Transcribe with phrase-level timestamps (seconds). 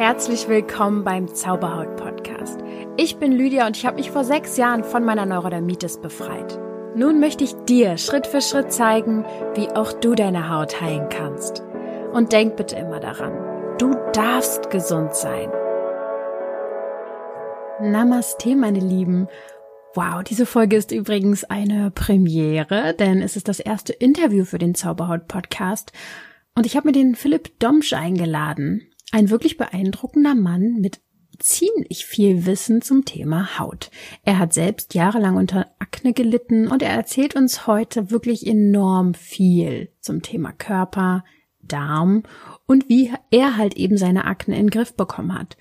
[0.00, 2.58] Herzlich willkommen beim Zauberhaut Podcast.
[2.96, 6.58] Ich bin Lydia und ich habe mich vor sechs Jahren von meiner Neurodermitis befreit.
[6.96, 9.26] Nun möchte ich dir Schritt für Schritt zeigen,
[9.56, 11.62] wie auch du deine Haut heilen kannst.
[12.14, 15.50] Und denk bitte immer daran, du darfst gesund sein.
[17.82, 19.28] Namaste, meine Lieben.
[19.94, 24.74] Wow, diese Folge ist übrigens eine Premiere, denn es ist das erste Interview für den
[24.74, 25.92] Zauberhaut Podcast.
[26.54, 28.89] Und ich habe mir den Philipp Domsch eingeladen.
[29.12, 31.00] Ein wirklich beeindruckender Mann mit
[31.38, 33.90] ziemlich viel Wissen zum Thema Haut.
[34.24, 39.90] Er hat selbst jahrelang unter Akne gelitten und er erzählt uns heute wirklich enorm viel
[40.00, 41.24] zum Thema Körper,
[41.62, 42.24] Darm
[42.66, 45.56] und wie er halt eben seine Akne in den Griff bekommen hat.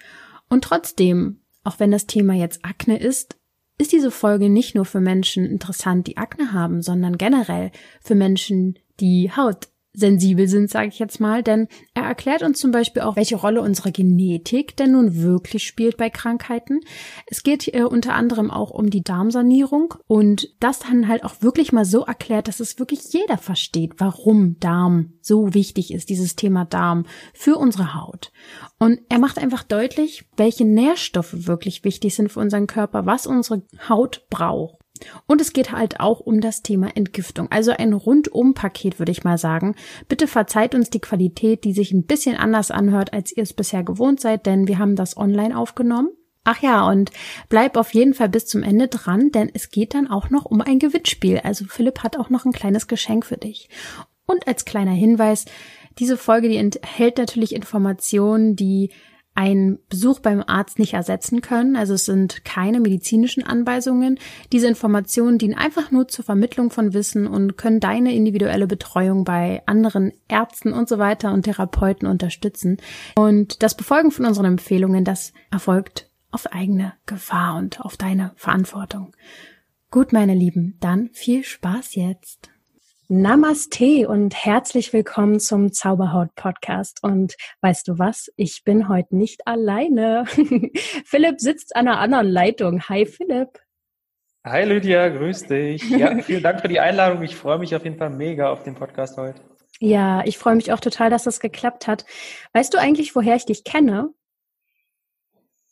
[0.50, 3.38] Und trotzdem, auch wenn das Thema jetzt Akne ist,
[3.78, 8.78] ist diese Folge nicht nur für Menschen interessant, die Akne haben, sondern generell für Menschen,
[9.00, 13.16] die Haut sensibel sind, sage ich jetzt mal, denn er erklärt uns zum Beispiel auch,
[13.16, 16.82] welche Rolle unsere Genetik denn nun wirklich spielt bei Krankheiten.
[17.26, 21.72] Es geht äh, unter anderem auch um die Darmsanierung und das dann halt auch wirklich
[21.72, 26.66] mal so erklärt, dass es wirklich jeder versteht, warum Darm so wichtig ist, dieses Thema
[26.66, 28.32] Darm für unsere Haut.
[28.78, 33.64] Und er macht einfach deutlich, welche Nährstoffe wirklich wichtig sind für unseren Körper, was unsere
[33.90, 34.80] Haut braucht.
[35.28, 37.52] Und es geht halt auch um das Thema Entgiftung.
[37.52, 39.76] Also ein Rundum-Paket, würde ich mal sagen.
[40.08, 43.84] Bitte verzeiht uns die Qualität, die sich ein bisschen anders anhört, als ihr es bisher
[43.84, 46.10] gewohnt seid, denn wir haben das online aufgenommen.
[46.44, 47.12] Ach ja, und
[47.50, 50.62] bleib auf jeden Fall bis zum Ende dran, denn es geht dann auch noch um
[50.62, 51.40] ein Gewinnspiel.
[51.44, 53.70] Also Philipp hat auch noch ein kleines Geschenk für dich.
[54.26, 55.46] Und als kleiner Hinweis,
[56.00, 58.92] diese Folge, die enthält natürlich Informationen, die
[59.40, 61.78] einen Besuch beim Arzt nicht ersetzen können.
[61.78, 64.20] Also es sind keine medizinischen Anweisungen.
[64.52, 69.64] Diese Informationen dienen einfach nur zur Vermittlung von Wissen und können deine individuelle Betreuung bei
[69.66, 72.82] anderen Ärzten und so weiter und Therapeuten unterstützen.
[73.16, 79.16] Und das Befolgen von unseren Empfehlungen, das erfolgt auf eigene Gefahr und auf deine Verantwortung.
[79.90, 82.50] Gut, meine Lieben, dann viel Spaß jetzt.
[83.12, 87.00] Namaste und herzlich willkommen zum Zauberhaut Podcast.
[87.02, 88.32] Und weißt du was?
[88.36, 90.26] Ich bin heute nicht alleine.
[91.06, 92.88] Philipp sitzt an einer anderen Leitung.
[92.88, 93.62] Hi Philipp.
[94.46, 95.90] Hi Lydia, grüß dich.
[95.90, 97.24] Ja, vielen Dank für die Einladung.
[97.24, 99.42] Ich freue mich auf jeden Fall mega auf den Podcast heute.
[99.80, 102.06] Ja, ich freue mich auch total, dass das geklappt hat.
[102.54, 104.14] Weißt du eigentlich, woher ich dich kenne?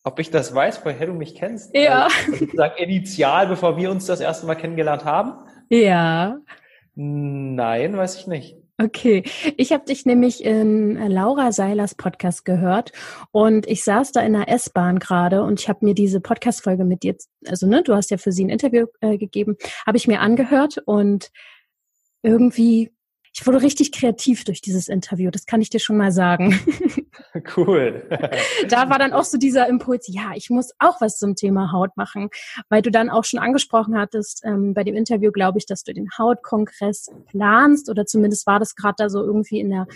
[0.03, 1.75] Ob ich das weiß, woher du mich kennst?
[1.75, 2.05] Ja.
[2.07, 5.33] Also, sozusagen initial, bevor wir uns das erste Mal kennengelernt haben?
[5.69, 6.39] Ja.
[6.99, 8.57] Nein, weiß ich nicht.
[8.79, 9.23] Okay,
[9.55, 12.91] ich habe dich nämlich in Laura Seilers Podcast gehört
[13.31, 17.03] und ich saß da in der S-Bahn gerade und ich habe mir diese Podcast-Folge mit
[17.03, 17.15] dir,
[17.45, 20.79] also ne, du hast ja für sie ein Interview äh, gegeben, habe ich mir angehört
[20.85, 21.31] und
[22.23, 22.91] irgendwie
[23.39, 26.59] ich wurde richtig kreativ durch dieses Interview, das kann ich dir schon mal sagen.
[27.55, 28.07] Cool.
[28.69, 31.95] da war dann auch so dieser Impuls, ja, ich muss auch was zum Thema Haut
[31.95, 32.29] machen,
[32.69, 35.93] weil du dann auch schon angesprochen hattest ähm, bei dem Interview, glaube ich, dass du
[35.93, 39.87] den Hautkongress planst oder zumindest war das gerade da so irgendwie in der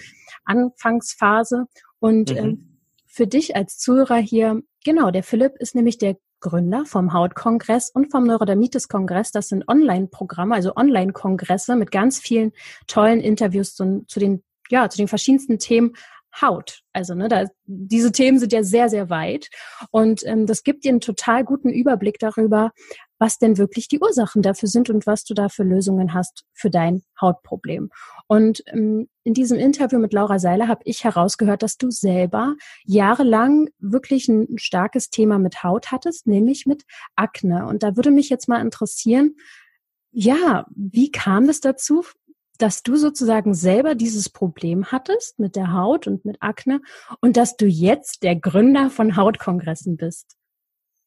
[0.45, 1.65] Anfangsphase.
[1.99, 2.37] Und mhm.
[2.37, 7.89] ähm, für dich als Zuhörer hier, genau, der Philipp ist nämlich der Gründer vom Hautkongress
[7.89, 9.31] und vom Neurodermitis-Kongress.
[9.31, 12.51] Das sind Online-Programme, also Online-Kongresse mit ganz vielen
[12.87, 15.93] tollen Interviews zu, zu, den, ja, zu den verschiedensten Themen
[16.39, 16.81] Haut.
[16.93, 19.49] Also ne, da, diese Themen sind ja sehr, sehr weit.
[19.91, 22.71] Und ähm, das gibt dir einen total guten Überblick darüber,
[23.21, 26.71] was denn wirklich die Ursachen dafür sind und was du da für Lösungen hast für
[26.71, 27.91] dein Hautproblem.
[28.27, 33.69] Und ähm, in diesem Interview mit Laura Seiler habe ich herausgehört, dass du selber jahrelang
[33.77, 36.81] wirklich ein starkes Thema mit Haut hattest, nämlich mit
[37.15, 37.67] Akne.
[37.67, 39.35] Und da würde mich jetzt mal interessieren,
[40.11, 42.03] ja, wie kam es dazu?
[42.57, 46.79] dass du sozusagen selber dieses Problem hattest mit der Haut und mit Akne
[47.19, 50.37] und dass du jetzt der Gründer von Hautkongressen bist.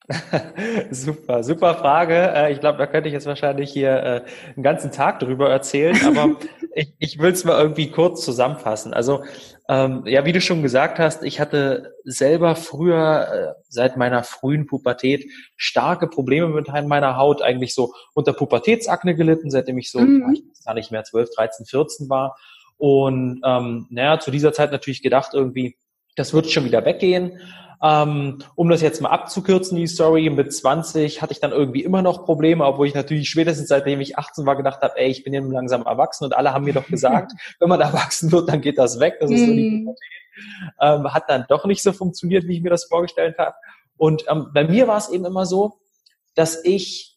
[0.91, 2.15] super, super Frage.
[2.15, 4.23] Äh, ich glaube, da könnte ich jetzt wahrscheinlich hier äh,
[4.55, 6.37] einen ganzen Tag drüber erzählen, aber
[6.75, 8.93] ich, ich will es mal irgendwie kurz zusammenfassen.
[8.93, 9.25] Also,
[9.67, 14.67] ähm, ja, wie du schon gesagt hast, ich hatte selber früher, äh, seit meiner frühen
[14.67, 15.25] Pubertät,
[15.57, 20.35] starke Probleme mit meiner Haut, eigentlich so unter Pubertätsakne gelitten, seitdem ich so, mhm.
[20.35, 22.37] ich weiß gar nicht mehr, 12, 13, 14 war.
[22.77, 25.79] Und ähm, naja, zu dieser Zeit natürlich gedacht, irgendwie,
[26.17, 27.41] das wird schon wieder weggehen.
[27.83, 32.01] Ähm, um das jetzt mal abzukürzen, die Story, mit 20 hatte ich dann irgendwie immer
[32.01, 35.35] noch Probleme, obwohl ich natürlich spätestens seitdem ich 18 war gedacht habe, ey, ich bin
[35.35, 38.79] ja langsam erwachsen und alle haben mir doch gesagt, wenn man erwachsen wird, dann geht
[38.79, 39.17] das weg.
[39.21, 39.95] Das ist so die mhm.
[40.81, 43.55] ähm, Hat dann doch nicht so funktioniert, wie ich mir das vorgestellt habe.
[43.97, 45.75] Und ähm, bei mir war es eben immer so,
[46.35, 47.14] dass ich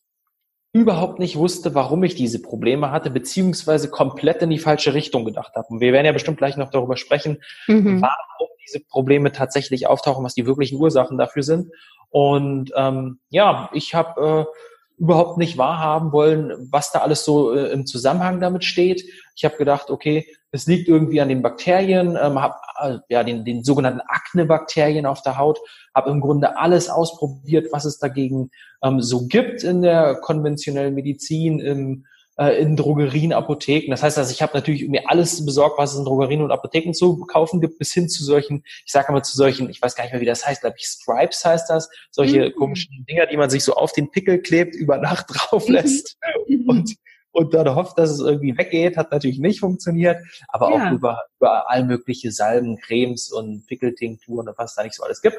[0.78, 5.56] überhaupt nicht wusste, warum ich diese Probleme hatte, beziehungsweise komplett in die falsche Richtung gedacht
[5.56, 5.68] habe.
[5.70, 8.02] Und wir werden ja bestimmt gleich noch darüber sprechen, mhm.
[8.02, 11.72] warum diese Probleme tatsächlich auftauchen, was die wirklichen Ursachen dafür sind.
[12.10, 14.58] Und ähm, ja, ich habe äh,
[14.98, 19.04] überhaupt nicht wahrhaben wollen, was da alles so äh, im Zusammenhang damit steht.
[19.36, 23.46] Ich habe gedacht, okay, es liegt irgendwie an den Bakterien, ähm, habe äh, ja den,
[23.46, 25.60] den sogenannten Akne-Bakterien auf der Haut,
[25.94, 28.50] habe im Grunde alles ausprobiert, was es dagegen
[28.82, 32.06] ähm, so gibt in der konventionellen Medizin, im
[32.38, 33.92] äh, in Drogerien, Apotheken.
[33.92, 36.94] Das heißt also, ich habe natürlich mir alles besorgt, was es in Drogerien und Apotheken
[36.94, 40.04] zu kaufen gibt, bis hin zu solchen, ich sage mal zu solchen, ich weiß gar
[40.04, 42.56] nicht mehr, wie das heißt, glaube ich, Stripes heißt das, solche mhm.
[42.56, 46.18] komischen Dinger, die man sich so auf den Pickel klebt, über Nacht drauf lässt
[46.48, 46.70] mhm.
[46.70, 46.96] und
[47.38, 50.18] und dann hofft, dass es irgendwie weggeht, hat natürlich nicht funktioniert,
[50.48, 50.88] aber ja.
[50.88, 55.22] auch über, über all mögliche Salben, Cremes und Pickeltinkturen und was da nicht so alles
[55.22, 55.38] gibt.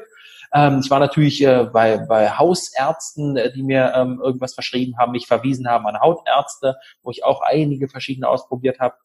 [0.53, 5.11] Ähm, ich war natürlich äh, bei, bei Hausärzten, äh, die mir ähm, irgendwas verschrieben haben,
[5.11, 8.95] mich verwiesen haben an Hautärzte, wo ich auch einige verschiedene ausprobiert habe,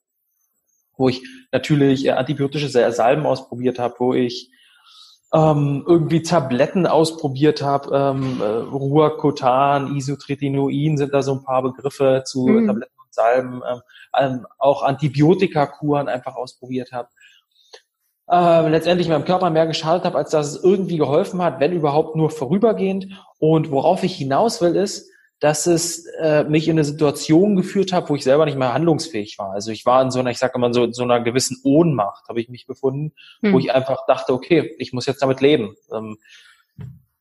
[0.96, 1.20] wo ich
[1.50, 4.52] natürlich äh, antibiotische Salben ausprobiert habe, wo ich
[5.32, 12.22] ähm, irgendwie Tabletten ausprobiert habe, ähm, äh, Ruacotan, Isotretinoin sind da so ein paar Begriffe
[12.24, 12.66] zu mhm.
[12.66, 13.62] Tabletten und Salben,
[14.18, 17.08] ähm, auch Antibiotikakuren einfach ausprobiert habe
[18.30, 22.16] äh, letztendlich meinem Körper mehr geschadet habe, als dass es irgendwie geholfen hat, wenn überhaupt
[22.16, 23.06] nur vorübergehend.
[23.38, 25.10] Und worauf ich hinaus will, ist,
[25.40, 29.38] dass es äh, mich in eine Situation geführt hat, wo ich selber nicht mehr handlungsfähig
[29.38, 29.50] war.
[29.50, 32.40] Also ich war in so einer, ich sage immer so, so einer gewissen Ohnmacht habe
[32.40, 33.52] ich mich befunden, hm.
[33.52, 35.75] wo ich einfach dachte, okay, ich muss jetzt damit leben.
[35.92, 36.16] Ähm,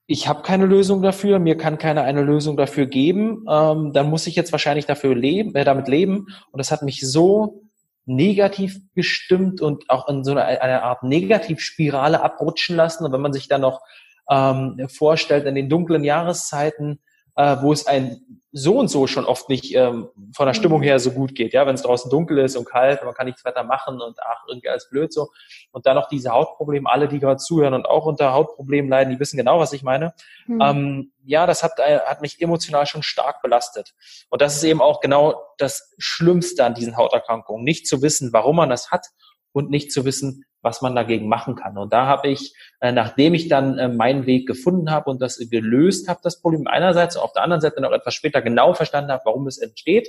[0.05, 3.45] ich habe keine Lösung dafür, mir kann keiner eine Lösung dafür geben.
[3.49, 6.27] Ähm, dann muss ich jetzt wahrscheinlich dafür leben, äh, damit leben.
[6.51, 7.63] Und das hat mich so
[8.05, 13.05] negativ gestimmt und auch in so eine, eine Art Negativspirale abrutschen lassen.
[13.05, 13.81] Und wenn man sich dann noch
[14.29, 16.99] ähm, vorstellt, in den dunklen Jahreszeiten,
[17.35, 20.83] äh, wo es ein so und so schon oft nicht ähm, von der Stimmung mhm.
[20.83, 23.43] her so gut geht, ja, wenn es draußen dunkel ist und kalt, man kann nichts
[23.43, 25.31] weiter machen und ach, irgendwie alles blöd so.
[25.71, 29.19] Und dann noch diese Hautprobleme, alle, die gerade zuhören und auch unter Hautproblemen leiden, die
[29.19, 30.13] wissen genau, was ich meine.
[30.45, 30.61] Mhm.
[30.61, 33.95] Ähm, ja, das hat, äh, hat mich emotional schon stark belastet.
[34.29, 38.57] Und das ist eben auch genau das Schlimmste an diesen Hauterkrankungen, nicht zu wissen, warum
[38.57, 39.07] man das hat
[39.51, 41.77] und nicht zu wissen, was man dagegen machen kann.
[41.77, 45.37] Und da habe ich, äh, nachdem ich dann äh, meinen Weg gefunden habe und das
[45.37, 49.23] gelöst habe, das Problem einerseits, auf der anderen Seite noch etwas später genau verstanden habe,
[49.25, 50.07] warum es entsteht,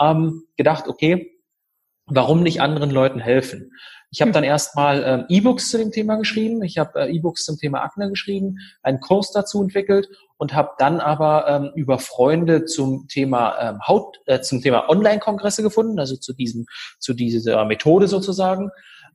[0.00, 1.30] ähm, gedacht, okay,
[2.06, 3.72] warum nicht anderen Leuten helfen?
[4.10, 4.32] Ich habe hm.
[4.32, 8.08] dann erstmal ähm, E-Books zu dem Thema geschrieben, ich habe äh, E-Books zum Thema Akne
[8.08, 13.86] geschrieben, einen Kurs dazu entwickelt und habe dann aber ähm, über Freunde zum Thema ähm,
[13.86, 16.66] Haut, äh, zum Thema Online-Kongresse gefunden, also zu diesem,
[16.98, 18.70] zu dieser Methode sozusagen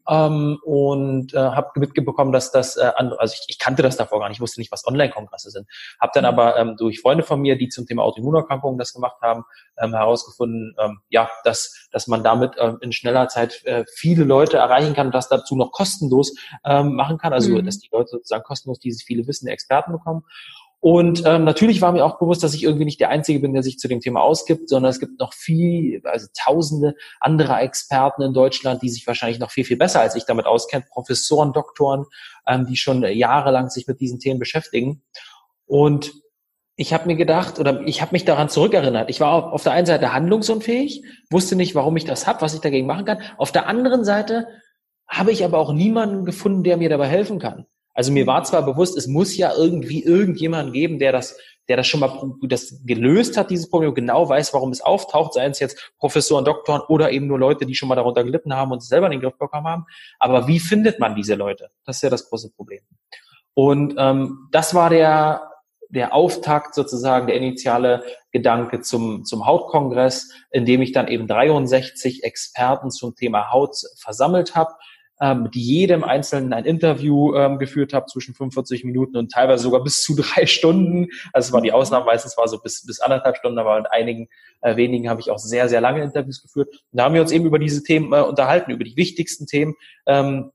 [0.10, 4.30] ähm, und äh, habe mitbekommen, dass das, äh, also ich, ich kannte das davor gar
[4.30, 5.68] nicht, ich wusste nicht, was Online-Kongresse sind.
[6.00, 6.40] Habe dann mhm.
[6.40, 9.44] aber ähm, durch Freunde von mir, die zum Thema Autoimmunerkrankungen das gemacht haben,
[9.78, 14.58] ähm, herausgefunden, ähm, ja, dass, dass man damit ähm, in schneller Zeit äh, viele Leute
[14.58, 17.34] erreichen kann und das dazu noch kostenlos ähm, machen kann.
[17.34, 17.66] Also mhm.
[17.66, 20.24] dass die Leute sozusagen kostenlos dieses viele Wissen Experten bekommen.
[20.80, 23.64] Und ähm, natürlich war mir auch bewusst, dass ich irgendwie nicht der Einzige bin, der
[23.64, 28.34] sich zu dem Thema ausgibt, sondern es gibt noch viel, also tausende andere Experten in
[28.34, 32.06] Deutschland, die sich wahrscheinlich noch viel, viel besser als ich damit auskennen, Professoren, Doktoren,
[32.48, 35.02] ähm, die schon jahrelang sich mit diesen Themen beschäftigen.
[35.66, 36.14] Und
[36.76, 39.10] ich habe mir gedacht oder ich habe mich daran zurückerinnert.
[39.10, 42.54] Ich war auf, auf der einen Seite handlungsunfähig, wusste nicht, warum ich das habe, was
[42.54, 43.22] ich dagegen machen kann.
[43.38, 44.48] Auf der anderen Seite
[45.08, 47.66] habe ich aber auch niemanden gefunden, der mir dabei helfen kann.
[47.96, 51.38] Also mir war zwar bewusst, es muss ja irgendwie irgendjemand geben, der das,
[51.68, 55.52] der das schon mal das gelöst hat, dieses Problem, genau weiß, warum es auftaucht, seien
[55.52, 58.84] es jetzt Professoren, Doktoren oder eben nur Leute, die schon mal darunter gelitten haben und
[58.84, 59.86] selber in den Griff bekommen haben.
[60.20, 61.70] Aber wie findet man diese Leute?
[61.86, 62.82] Das ist ja das große Problem.
[63.54, 65.50] Und ähm, das war der
[65.90, 72.24] der Auftakt sozusagen, der initiale Gedanke zum, zum Hautkongress, in dem ich dann eben 63
[72.24, 74.74] Experten zum Thema Haut versammelt habe
[75.20, 80.02] mit jedem Einzelnen ein Interview ähm, geführt habe zwischen 45 Minuten und teilweise sogar bis
[80.04, 81.08] zu drei Stunden.
[81.32, 84.28] Also es war die Ausnahme, meistens war so bis, bis anderthalb Stunden, aber mit einigen
[84.62, 86.70] äh, wenigen habe ich auch sehr, sehr lange Interviews geführt.
[86.70, 89.76] Und da haben wir uns eben über diese Themen äh, unterhalten, über die wichtigsten Themen,
[90.06, 90.52] ähm,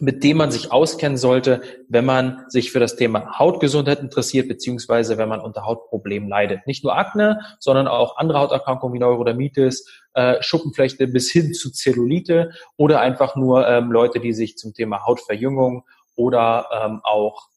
[0.00, 5.18] mit dem man sich auskennen sollte, wenn man sich für das Thema Hautgesundheit interessiert, beziehungsweise
[5.18, 6.66] wenn man unter Hautproblemen leidet.
[6.66, 12.52] Nicht nur Akne, sondern auch andere Hauterkrankungen wie Neurodermitis, äh, Schuppenflechte bis hin zu Zellulite
[12.76, 15.84] oder einfach nur ähm, Leute, die sich zum Thema Hautverjüngung
[16.14, 17.48] oder ähm, auch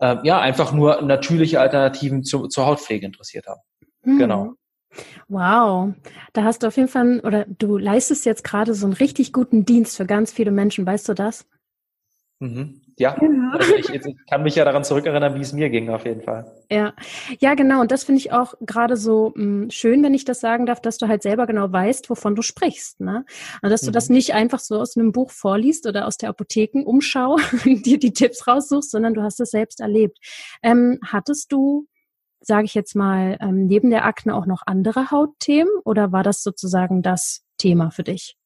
[0.00, 3.60] ähm, ja einfach nur natürliche Alternativen zu, zur Hautpflege interessiert haben.
[4.02, 4.18] Mhm.
[4.18, 4.52] Genau.
[5.28, 5.92] Wow,
[6.32, 9.64] da hast du auf jeden Fall, oder du leistest jetzt gerade so einen richtig guten
[9.64, 11.46] Dienst für ganz viele Menschen, weißt du das?
[12.38, 12.82] Mhm.
[12.98, 13.14] Ja.
[13.52, 16.50] Also ich, ich, kann mich ja daran zurückerinnern, wie es mir ging, auf jeden Fall.
[16.70, 16.94] Ja,
[17.40, 17.80] ja, genau.
[17.82, 20.80] Und das finde ich auch gerade so mh, hm, schön, wenn ich das sagen darf,
[20.80, 23.00] dass du halt selber genau weißt, wovon du sprichst.
[23.00, 23.24] Ne?
[23.62, 23.94] Und dass du mhm.
[23.94, 28.46] das nicht einfach so aus einem Buch vorliest oder aus der Apothekenumschau dir die Tipps
[28.46, 30.18] raussuchst, sondern du hast es selbst erlebt.
[30.62, 31.86] Ähm, hattest du,
[32.40, 36.42] sage ich jetzt mal, ähm, neben der Akne auch noch andere Hautthemen oder war das
[36.42, 38.36] sozusagen das Thema für dich?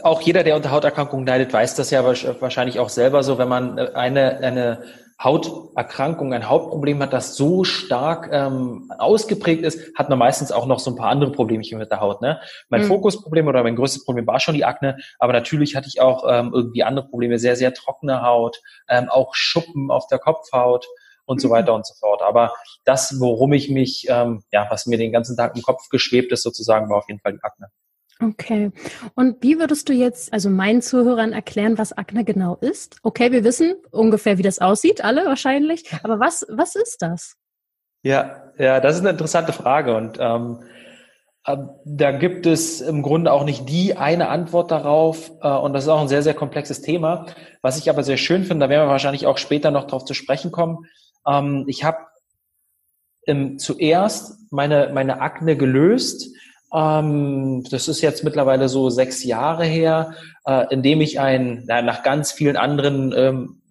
[0.00, 3.76] Auch jeder, der unter Hauterkrankungen leidet, weiß das ja wahrscheinlich auch selber so, wenn man
[3.76, 4.82] äh, eine, eine
[5.22, 10.78] Hauterkrankung, ein Hautproblem hat, das so stark ähm, ausgeprägt ist, hat man meistens auch noch
[10.78, 12.22] so ein paar andere Problemchen mit der Haut.
[12.22, 12.40] Ne?
[12.70, 12.86] Mein mhm.
[12.86, 16.50] Fokusproblem oder mein größtes Problem war schon die Akne, aber natürlich hatte ich auch ähm,
[16.54, 20.86] irgendwie andere Probleme, sehr, sehr trockene Haut, ähm, auch Schuppen auf der Kopfhaut
[21.24, 21.52] und so mhm.
[21.52, 22.22] weiter und so fort.
[22.22, 26.32] Aber das, worum ich mich, ähm, ja, was mir den ganzen Tag im Kopf geschwebt
[26.32, 27.68] ist, sozusagen, war auf jeden Fall die Akne.
[28.22, 28.70] Okay.
[29.14, 32.98] Und wie würdest du jetzt, also meinen Zuhörern erklären, was Akne genau ist?
[33.02, 35.84] Okay, wir wissen ungefähr, wie das aussieht, alle wahrscheinlich.
[36.02, 37.36] Aber was, was ist das?
[38.02, 40.60] Ja, ja, das ist eine interessante Frage und ähm,
[41.44, 45.84] äh, da gibt es im Grunde auch nicht die eine Antwort darauf äh, und das
[45.84, 47.26] ist auch ein sehr, sehr komplexes Thema.
[47.60, 50.14] Was ich aber sehr schön finde, da werden wir wahrscheinlich auch später noch darauf zu
[50.14, 50.86] sprechen kommen.
[51.26, 51.98] Ähm, ich habe
[53.58, 56.34] zuerst meine, meine Akne gelöst
[56.72, 60.14] ähm, das ist jetzt mittlerweile so sechs Jahre her,
[60.44, 63.62] äh, indem ich ein, na, nach ganz vielen anderen ähm,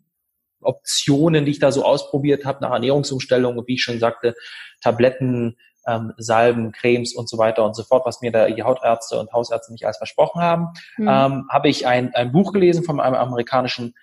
[0.62, 4.36] Optionen, die ich da so ausprobiert habe, nach Ernährungsumstellung, wie ich schon sagte,
[4.82, 9.20] Tabletten, ähm, Salben, Cremes und so weiter und so fort, was mir da die Hautärzte
[9.20, 10.68] und Hausärzte nicht alles versprochen haben,
[10.98, 11.08] mhm.
[11.08, 13.96] ähm, habe ich ein, ein Buch gelesen von einem amerikanischen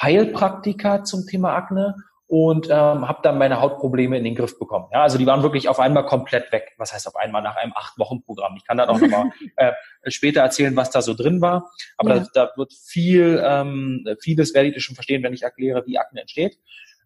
[0.00, 1.96] Heilpraktiker zum Thema Akne
[2.32, 4.86] und ähm, habe dann meine Hautprobleme in den Griff bekommen.
[4.90, 6.72] Ja, also die waren wirklich auf einmal komplett weg.
[6.78, 8.54] Was heißt auf einmal nach einem acht Wochen Programm?
[8.56, 9.72] Ich kann dann auch nochmal äh,
[10.06, 11.70] später erzählen, was da so drin war.
[11.98, 12.20] Aber ja.
[12.32, 16.22] da, da wird viel, ähm, vieles werdet ihr schon verstehen, wenn ich erkläre, wie Akne
[16.22, 16.58] entsteht.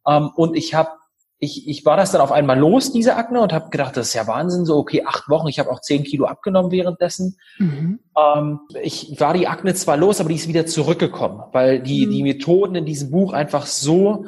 [0.07, 0.91] Ähm, und ich habe
[1.39, 4.15] ich, ich war das dann auf einmal los, diese Akne, und habe gedacht, das ist
[4.15, 7.37] ja Wahnsinn, so okay, acht Wochen, ich habe auch zehn Kilo abgenommen währenddessen.
[7.59, 7.99] Mhm.
[8.17, 12.11] Ähm, ich war die Akne zwar los, aber die ist wieder zurückgekommen, weil die, mhm.
[12.13, 14.25] die Methoden in diesem Buch einfach so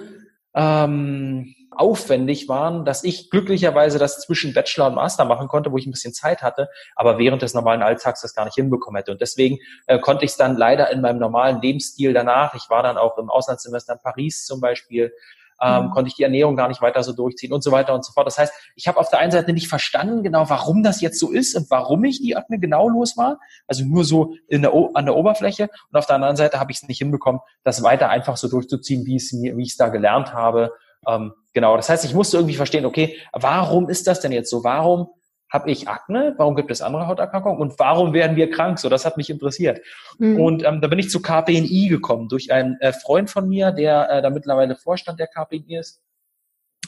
[0.58, 5.86] ähm, aufwendig waren, dass ich glücklicherweise das zwischen Bachelor und Master machen konnte, wo ich
[5.86, 9.12] ein bisschen Zeit hatte, aber während des normalen Alltags das gar nicht hinbekommen hätte.
[9.12, 12.82] Und deswegen äh, konnte ich es dann leider in meinem normalen Lebensstil danach, ich war
[12.82, 15.12] dann auch im Auslandssemester in Paris zum Beispiel,
[15.62, 15.90] ähm, mhm.
[15.90, 18.26] konnte ich die Ernährung gar nicht weiter so durchziehen und so weiter und so fort.
[18.26, 21.30] Das heißt, ich habe auf der einen Seite nicht verstanden genau, warum das jetzt so
[21.30, 25.06] ist und warum ich die Akne genau los war, also nur so in der, an
[25.06, 28.36] der Oberfläche und auf der anderen Seite habe ich es nicht hinbekommen, das weiter einfach
[28.36, 30.72] so durchzuziehen, wie mir, wie ich es da gelernt habe.
[31.06, 34.64] Ähm, genau, das heißt, ich musste irgendwie verstehen, okay, warum ist das denn jetzt so?
[34.64, 35.08] Warum
[35.50, 36.34] habe ich Akne?
[36.36, 37.58] Warum gibt es andere Hauterkrankungen?
[37.58, 38.78] Und warum werden wir krank?
[38.78, 39.80] So, das hat mich interessiert.
[40.18, 40.40] Mhm.
[40.40, 44.10] Und ähm, da bin ich zu KPNI gekommen durch einen äh, Freund von mir, der
[44.10, 46.02] äh, da mittlerweile Vorstand der KPNI ist.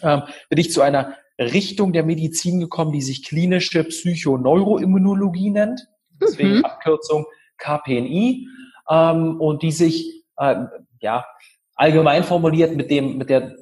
[0.02, 5.88] Ähm, bin ich zu einer Richtung der Medizin gekommen, die sich klinische Psychoneuroimmunologie nennt.
[6.20, 6.64] Deswegen mhm.
[6.64, 7.24] Abkürzung
[7.56, 8.46] KPNI.
[8.90, 10.64] Ähm, und die sich äh,
[11.00, 11.24] ja
[11.76, 13.54] allgemein formuliert mit dem mit der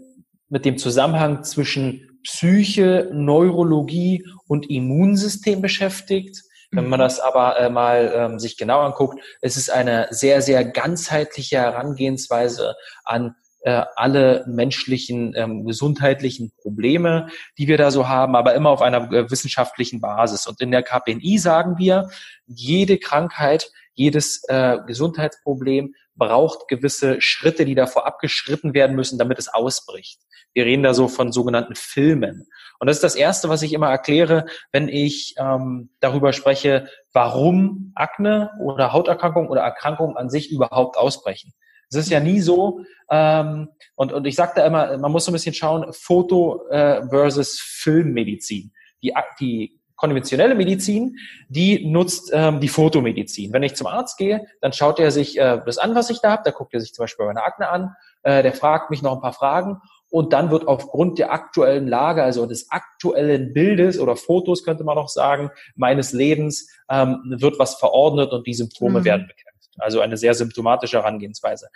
[0.48, 6.42] mit dem Zusammenhang zwischen Psyche, Neurologie und Immunsystem beschäftigt.
[6.70, 7.04] Wenn man mhm.
[7.04, 12.74] das aber äh, mal ähm, sich genau anguckt, es ist eine sehr, sehr ganzheitliche Herangehensweise
[13.04, 18.82] an äh, alle menschlichen ähm, gesundheitlichen Probleme, die wir da so haben, aber immer auf
[18.82, 20.46] einer äh, wissenschaftlichen Basis.
[20.46, 22.08] Und in der KPNI sagen wir,
[22.46, 29.48] jede Krankheit, jedes äh, Gesundheitsproblem braucht gewisse Schritte, die davor abgeschritten werden müssen, damit es
[29.48, 30.20] ausbricht.
[30.54, 32.46] Wir reden da so von sogenannten Filmen.
[32.78, 37.92] Und das ist das Erste, was ich immer erkläre, wenn ich ähm, darüber spreche, warum
[37.94, 41.52] Akne oder Hauterkrankungen oder Erkrankungen an sich überhaupt ausbrechen.
[41.90, 45.30] Es ist ja nie so, ähm, und, und ich sage da immer, man muss so
[45.30, 48.72] ein bisschen schauen, Foto äh, versus Filmmedizin.
[49.02, 53.52] Die, die konventionelle Medizin, die nutzt ähm, die Fotomedizin.
[53.52, 56.30] Wenn ich zum Arzt gehe, dann schaut er sich äh, das an, was ich da
[56.30, 56.42] habe.
[56.44, 57.94] Da guckt er sich zum Beispiel meine Akne an.
[58.22, 62.22] Äh, der fragt mich noch ein paar Fragen und dann wird aufgrund der aktuellen Lage,
[62.22, 67.74] also des aktuellen Bildes oder Fotos, könnte man noch sagen, meines Lebens, ähm, wird was
[67.74, 69.04] verordnet und die Symptome mhm.
[69.04, 69.68] werden bekämpft.
[69.78, 71.68] Also eine sehr symptomatische Herangehensweise.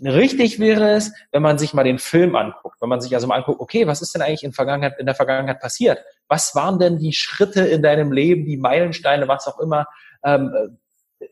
[0.00, 3.36] Richtig wäre es, wenn man sich mal den Film anguckt, wenn man sich also mal
[3.36, 5.98] anguckt, okay, was ist denn eigentlich in, Vergangenheit, in der Vergangenheit passiert?
[6.28, 9.86] Was waren denn die Schritte in deinem Leben, die Meilensteine, was auch immer,
[10.24, 10.78] ähm,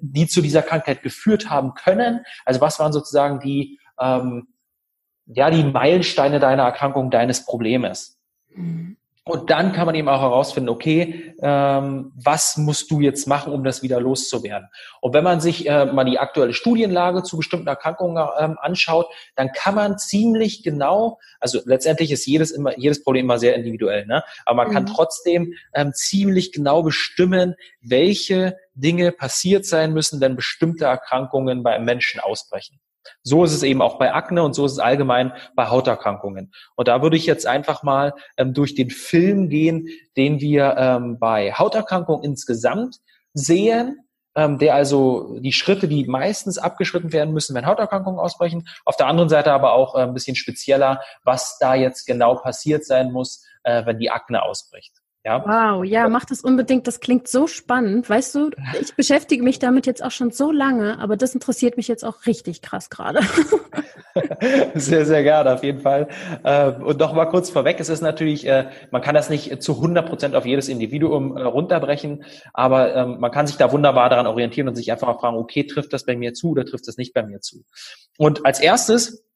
[0.00, 2.24] die zu dieser Krankheit geführt haben können?
[2.44, 4.48] Also was waren sozusagen die ähm,
[5.32, 8.18] ja, die Meilensteine deiner Erkrankung, deines Problems.
[8.48, 8.96] Mhm.
[9.30, 13.62] Und dann kann man eben auch herausfinden, okay, ähm, was musst du jetzt machen, um
[13.62, 14.68] das wieder loszuwerden?
[15.00, 19.06] Und wenn man sich äh, mal die aktuelle Studienlage zu bestimmten Erkrankungen ähm, anschaut,
[19.36, 24.06] dann kann man ziemlich genau, also letztendlich ist jedes immer jedes Problem immer sehr individuell,
[24.06, 24.24] ne?
[24.44, 24.72] Aber man mhm.
[24.72, 31.72] kann trotzdem ähm, ziemlich genau bestimmen, welche Dinge passiert sein müssen, wenn bestimmte Erkrankungen bei
[31.72, 32.80] einem Menschen ausbrechen.
[33.22, 36.52] So ist es eben auch bei Akne und so ist es allgemein bei Hauterkrankungen.
[36.76, 41.18] Und da würde ich jetzt einfach mal ähm, durch den Film gehen, den wir ähm,
[41.18, 43.00] bei Hauterkrankungen insgesamt
[43.34, 44.00] sehen,
[44.34, 48.68] ähm, der also die Schritte, die meistens abgeschritten werden müssen, wenn Hauterkrankungen ausbrechen.
[48.84, 52.84] Auf der anderen Seite aber auch äh, ein bisschen spezieller, was da jetzt genau passiert
[52.84, 54.99] sein muss, äh, wenn die Akne ausbricht.
[55.22, 55.44] Ja.
[55.44, 56.86] Wow, ja, mach das unbedingt.
[56.86, 58.08] Das klingt so spannend.
[58.08, 58.50] Weißt du,
[58.80, 62.24] ich beschäftige mich damit jetzt auch schon so lange, aber das interessiert mich jetzt auch
[62.24, 63.20] richtig krass gerade.
[64.74, 66.08] sehr, sehr gerne, auf jeden Fall.
[66.42, 69.74] Ähm, und noch mal kurz vorweg, es ist natürlich, äh, man kann das nicht zu
[69.74, 72.24] 100 Prozent auf jedes Individuum äh, runterbrechen,
[72.54, 75.92] aber ähm, man kann sich da wunderbar daran orientieren und sich einfach fragen, okay, trifft
[75.92, 77.64] das bei mir zu oder trifft das nicht bei mir zu?
[78.16, 79.26] Und als erstes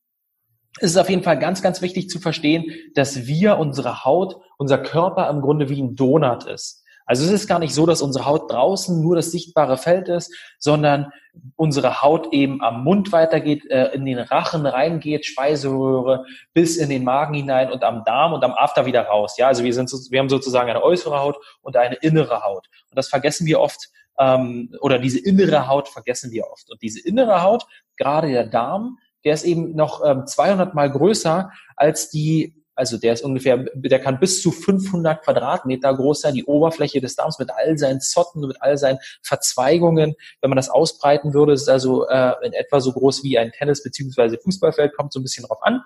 [0.80, 2.64] ist es auf jeden Fall ganz, ganz wichtig zu verstehen,
[2.94, 6.84] dass wir, unsere Haut, unser Körper im Grunde wie ein Donut ist.
[7.06, 10.34] Also es ist gar nicht so, dass unsere Haut draußen nur das sichtbare Feld ist,
[10.58, 11.12] sondern
[11.56, 17.04] unsere Haut eben am Mund weitergeht, äh, in den Rachen reingeht, Speiseröhre bis in den
[17.04, 19.36] Magen hinein und am Darm und am After wieder raus.
[19.36, 22.68] Ja, also wir sind, wir haben sozusagen eine äußere Haut und eine innere Haut.
[22.90, 26.70] Und das vergessen wir oft, ähm, oder diese innere Haut vergessen wir oft.
[26.70, 31.50] Und diese innere Haut, gerade der Darm, der ist eben noch ähm, 200 mal größer
[31.76, 36.44] als die, also der ist ungefähr, der kann bis zu 500 Quadratmeter groß sein, die
[36.44, 40.14] Oberfläche des Darms mit all seinen Zotten, mit all seinen Verzweigungen.
[40.40, 43.82] Wenn man das ausbreiten würde, ist also äh, in etwa so groß wie ein Tennis-
[43.82, 45.82] beziehungsweise Fußballfeld, kommt so ein bisschen drauf an.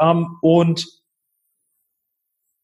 [0.00, 0.86] Ähm, und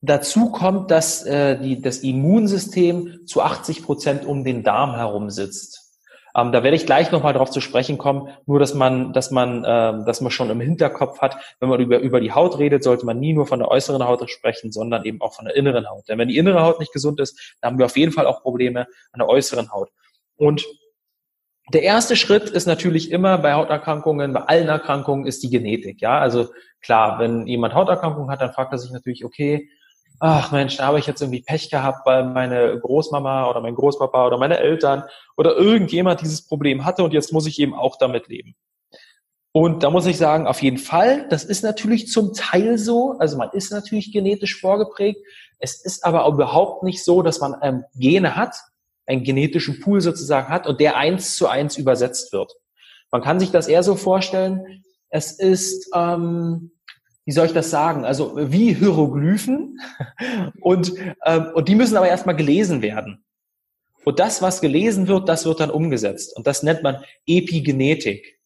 [0.04, 5.82] Dazu kommt, dass äh, die, das Immunsystem zu 80 Prozent um den Darm herum sitzt.
[6.35, 8.29] Ähm, da werde ich gleich nochmal darauf zu sprechen kommen.
[8.47, 11.99] Nur, dass man, dass man, äh, dass man schon im Hinterkopf hat, wenn man über,
[11.99, 15.21] über die Haut redet, sollte man nie nur von der äußeren Haut sprechen, sondern eben
[15.21, 16.09] auch von der inneren Haut.
[16.09, 18.43] Denn wenn die innere Haut nicht gesund ist, dann haben wir auf jeden Fall auch
[18.43, 19.91] Probleme an der äußeren Haut.
[20.37, 20.65] Und
[21.73, 26.01] der erste Schritt ist natürlich immer bei Hauterkrankungen, bei allen Erkrankungen ist die Genetik.
[26.01, 26.49] Ja, also
[26.81, 29.69] klar, wenn jemand Hauterkrankungen hat, dann fragt er sich natürlich, okay,
[30.25, 34.25] ach Mensch, da habe ich jetzt irgendwie Pech gehabt, weil meine Großmama oder mein Großpapa
[34.25, 35.02] oder meine Eltern
[35.37, 38.54] oder irgendjemand dieses Problem hatte und jetzt muss ich eben auch damit leben.
[39.50, 43.37] Und da muss ich sagen, auf jeden Fall, das ist natürlich zum Teil so, also
[43.37, 45.19] man ist natürlich genetisch vorgeprägt,
[45.58, 48.54] es ist aber überhaupt nicht so, dass man ähm, Gene hat,
[49.06, 52.52] einen genetischen Pool sozusagen hat und der eins zu eins übersetzt wird.
[53.11, 56.72] Man kann sich das eher so vorstellen, es ist ähm,
[57.25, 58.04] wie soll ich das sagen?
[58.04, 59.78] Also wie Hieroglyphen
[60.61, 60.93] und,
[61.25, 63.25] ähm, und die müssen aber erstmal gelesen werden.
[64.04, 66.37] Und das, was gelesen wird, das wird dann umgesetzt.
[66.37, 68.41] Und das nennt man Epigenetik.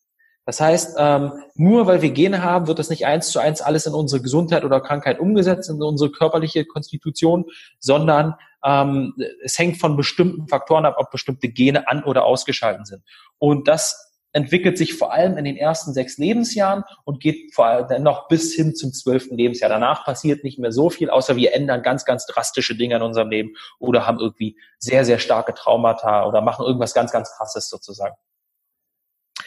[0.45, 3.87] Das heißt, ähm, nur weil wir Gene haben, wird das nicht eins zu eins alles
[3.87, 7.47] in unsere Gesundheit oder Krankheit umgesetzt, in unsere körperliche Konstitution,
[7.81, 8.35] sondern
[8.65, 13.03] ähm, es hängt von bestimmten Faktoren ab, ob bestimmte Gene an- oder ausgeschaltet sind.
[13.39, 14.06] Und das
[14.37, 18.55] entwickelt sich vor allem in den ersten sechs Lebensjahren und geht vor allem noch bis
[18.55, 19.71] hin zum zwölften Lebensjahr.
[19.71, 23.31] Danach passiert nicht mehr so viel, außer wir ändern ganz, ganz drastische Dinge in unserem
[23.31, 28.15] Leben oder haben irgendwie sehr, sehr starke Traumata oder machen irgendwas ganz, ganz krasses sozusagen.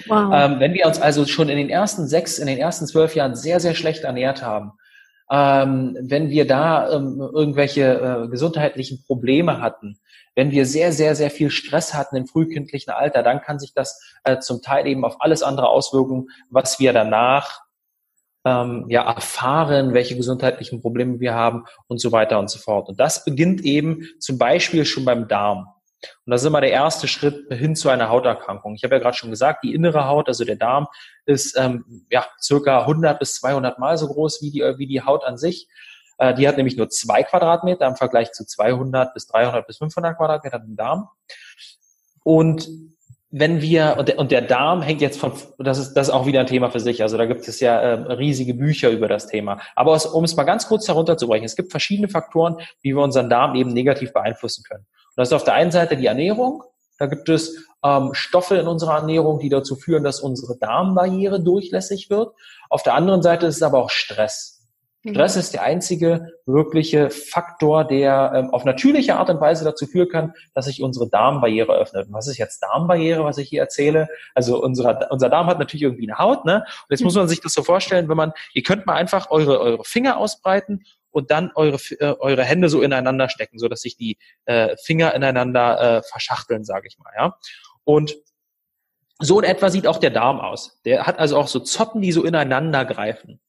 [0.08, 0.32] Wow.
[0.34, 3.36] Ähm, wenn wir uns also schon in den ersten sechs, in den ersten zwölf Jahren
[3.36, 4.72] sehr, sehr schlecht ernährt haben,
[5.30, 10.00] ähm, wenn wir da ähm, irgendwelche äh, gesundheitlichen Probleme hatten,
[10.40, 14.02] wenn wir sehr, sehr, sehr viel Stress hatten im frühkindlichen Alter, dann kann sich das
[14.24, 17.60] äh, zum Teil eben auf alles andere auswirken, was wir danach
[18.46, 22.88] ähm, ja erfahren, welche gesundheitlichen Probleme wir haben und so weiter und so fort.
[22.88, 25.68] Und das beginnt eben zum Beispiel schon beim Darm.
[26.26, 28.76] Und das ist immer der erste Schritt hin zu einer Hauterkrankung.
[28.76, 30.88] Ich habe ja gerade schon gesagt, die innere Haut, also der Darm,
[31.26, 35.26] ist ähm, ja circa 100 bis 200 Mal so groß wie die, wie die Haut
[35.26, 35.68] an sich.
[36.20, 40.16] Äh, die hat nämlich nur zwei Quadratmeter im Vergleich zu 200 bis 300 bis 500
[40.18, 41.10] Quadratmeter im Darm.
[42.24, 42.70] Und
[43.32, 46.26] wenn wir, und der, und der Darm hängt jetzt von, das ist, das ist auch
[46.26, 49.28] wieder ein Thema für sich, also da gibt es ja äh, riesige Bücher über das
[49.28, 49.60] Thema.
[49.76, 53.30] Aber aus, um es mal ganz kurz herunterzubrechen, es gibt verschiedene Faktoren, wie wir unseren
[53.30, 54.86] Darm eben negativ beeinflussen können.
[55.10, 56.64] Und das ist auf der einen Seite die Ernährung,
[56.98, 62.10] da gibt es ähm, Stoffe in unserer Ernährung, die dazu führen, dass unsere Darmbarriere durchlässig
[62.10, 62.34] wird.
[62.70, 64.59] Auf der anderen Seite ist es aber auch Stress.
[65.08, 65.40] Stress mhm.
[65.40, 70.34] ist der einzige wirkliche Faktor, der ähm, auf natürliche Art und Weise dazu führen kann,
[70.54, 72.08] dass sich unsere Darmbarriere öffnet.
[72.08, 74.10] Und was ist jetzt Darmbarriere, was ich hier erzähle?
[74.36, 76.66] Also unsere, unser Darm hat natürlich irgendwie eine Haut, ne?
[76.66, 79.62] Und jetzt muss man sich das so vorstellen, wenn man, ihr könnt mal einfach eure,
[79.62, 83.96] eure Finger ausbreiten und dann eure, äh, eure Hände so ineinander stecken, so dass sich
[83.96, 87.14] die äh, Finger ineinander äh, verschachteln, sage ich mal.
[87.16, 87.38] Ja.
[87.86, 88.18] Und
[89.20, 90.82] so in etwa sieht auch der Darm aus.
[90.84, 93.40] Der hat also auch so Zotten, die so ineinander greifen.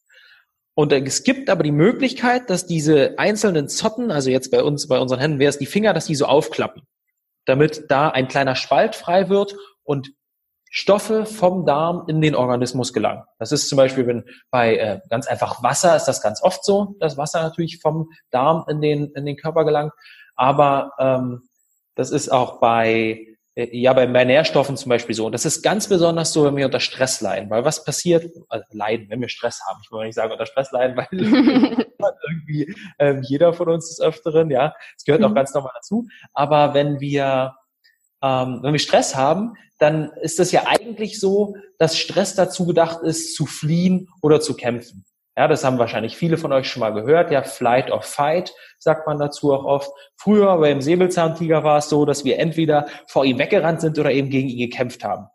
[0.75, 4.99] Und es gibt aber die Möglichkeit, dass diese einzelnen Zotten, also jetzt bei uns, bei
[4.99, 6.83] unseren Händen wäre es die Finger, dass die so aufklappen,
[7.45, 10.13] damit da ein kleiner Spalt frei wird und
[10.73, 13.25] Stoffe vom Darm in den Organismus gelangen.
[13.41, 16.95] Das ist zum Beispiel, wenn bei äh, ganz einfach Wasser ist das ganz oft so,
[17.01, 19.93] dass Wasser natürlich vom Darm in den, in den Körper gelangt.
[20.37, 21.43] Aber ähm,
[21.97, 23.30] das ist auch bei äh,
[23.73, 25.27] ja, bei, bei Nährstoffen zum Beispiel so.
[25.27, 27.51] Und das ist ganz besonders so, wenn wir unter Stress leiden.
[27.51, 29.81] Weil was passiert, also leiden, wenn wir Stress haben.
[29.83, 31.09] Ich will nicht sagen unter Stress leiden, weil
[32.29, 35.35] irgendwie ähm, jeder von uns des Öfteren, ja, es gehört auch mhm.
[35.35, 36.07] ganz normal dazu.
[36.33, 37.55] Aber wenn wir,
[38.23, 43.01] ähm, wenn wir Stress haben, dann ist das ja eigentlich so, dass Stress dazu gedacht
[43.03, 45.05] ist, zu fliehen oder zu kämpfen.
[45.37, 47.31] Ja, das haben wahrscheinlich viele von euch schon mal gehört.
[47.31, 49.91] Ja, Flight or Fight sagt man dazu auch oft.
[50.17, 54.29] Früher beim Säbelzahntiger war es so, dass wir entweder vor ihm weggerannt sind oder eben
[54.29, 55.27] gegen ihn gekämpft haben.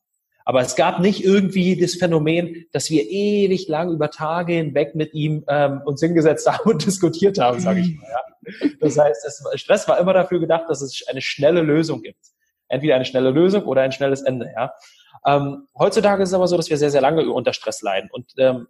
[0.43, 5.13] Aber es gab nicht irgendwie das Phänomen, dass wir ewig lang über Tage hinweg mit
[5.13, 8.08] ihm ähm, uns hingesetzt haben und diskutiert haben, sage ich mal.
[8.08, 8.69] Ja.
[8.79, 12.19] Das heißt, es, Stress war immer dafür gedacht, dass es eine schnelle Lösung gibt
[12.67, 14.51] entweder eine schnelle Lösung oder ein schnelles Ende.
[14.55, 14.73] Ja.
[15.25, 18.10] Ähm, heutzutage ist es aber so, dass wir sehr, sehr lange unter Stress leiden.
[18.12, 18.67] Und ähm,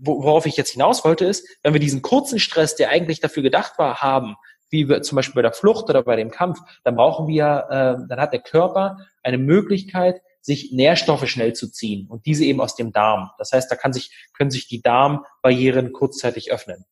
[0.00, 3.78] worauf ich jetzt hinaus wollte, ist, wenn wir diesen kurzen Stress, der eigentlich dafür gedacht
[3.78, 4.36] war, haben,
[4.70, 8.06] wie wir zum Beispiel bei der Flucht oder bei dem Kampf, dann brauchen wir, äh,
[8.08, 12.74] dann hat der Körper eine Möglichkeit, sich Nährstoffe schnell zu ziehen und diese eben aus
[12.74, 13.30] dem Darm.
[13.38, 16.84] Das heißt, da kann sich, können sich die Darmbarrieren kurzzeitig öffnen.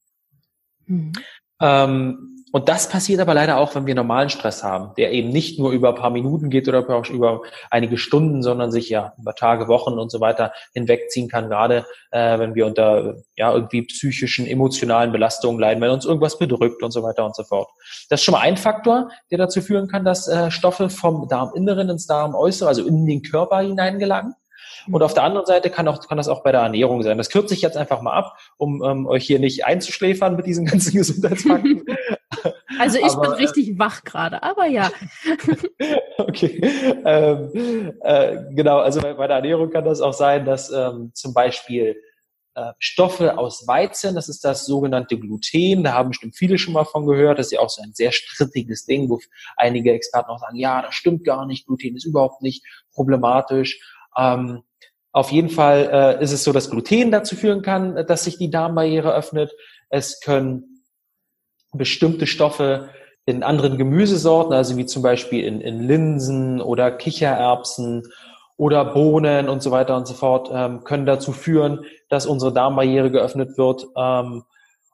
[0.87, 1.13] Mhm.
[1.61, 5.59] Ähm, und das passiert aber leider auch, wenn wir normalen Stress haben, der eben nicht
[5.59, 9.69] nur über ein paar Minuten geht oder über einige Stunden, sondern sich ja über Tage,
[9.69, 15.13] Wochen und so weiter hinwegziehen kann, gerade äh, wenn wir unter ja irgendwie psychischen, emotionalen
[15.13, 17.69] Belastungen leiden, wenn uns irgendwas bedrückt und so weiter und so fort.
[18.09, 21.91] Das ist schon mal ein Faktor, der dazu führen kann, dass äh, Stoffe vom Darminneren
[21.91, 24.35] ins Darmäußere, also in den Körper hineingelangen.
[24.91, 27.19] Und auf der anderen Seite kann, auch, kann das auch bei der Ernährung sein.
[27.19, 30.67] Das kürze ich jetzt einfach mal ab, um ähm, euch hier nicht einzuschläfern mit diesen
[30.67, 31.85] ganzen Gesundheitsfakten.
[32.79, 34.91] Also ich aber, bin richtig äh, wach gerade, aber ja.
[36.19, 36.61] okay.
[37.05, 41.33] Ähm, äh, genau, also bei, bei, der Ernährung kann das auch sein, dass ähm, zum
[41.33, 41.97] Beispiel
[42.55, 46.85] äh, Stoffe aus Weizen, das ist das sogenannte Gluten, da haben bestimmt viele schon mal
[46.85, 49.21] von gehört, das ist ja auch so ein sehr strittiges Ding, wo
[49.57, 53.81] einige Experten auch sagen, ja, das stimmt gar nicht, Gluten ist überhaupt nicht problematisch.
[54.17, 54.63] Ähm,
[55.17, 58.51] auf jeden Fall äh, ist es so, dass Gluten dazu führen kann, dass sich die
[58.51, 59.51] Darmbarriere öffnet.
[59.89, 60.83] Es können
[61.73, 62.91] bestimmte Stoffe
[63.25, 68.03] in anderen Gemüsesorten, also wie zum Beispiel in, in Linsen oder Kichererbsen
[68.59, 73.11] oder Bohnen und so weiter und so fort, ähm, können dazu führen, dass unsere Darmbarriere
[73.11, 73.87] geöffnet wird.
[73.97, 74.45] Ähm,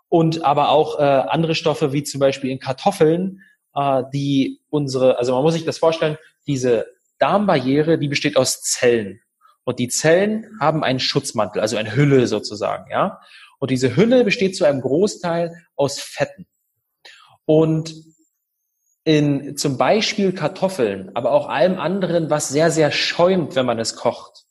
[0.08, 3.40] und aber auch äh, andere Stoffe wie zum Beispiel in Kartoffeln,
[3.74, 6.86] äh, die unsere, also man muss sich das vorstellen, diese
[7.18, 9.18] Darmbarriere, die besteht aus Zellen.
[9.64, 13.20] Und die Zellen haben einen Schutzmantel, also eine Hülle sozusagen, ja.
[13.58, 16.46] Und diese Hülle besteht zu einem Großteil aus Fetten.
[17.44, 17.94] Und
[19.04, 23.96] in zum Beispiel Kartoffeln, aber auch allem anderen, was sehr, sehr schäumt, wenn man es
[23.96, 24.44] kocht.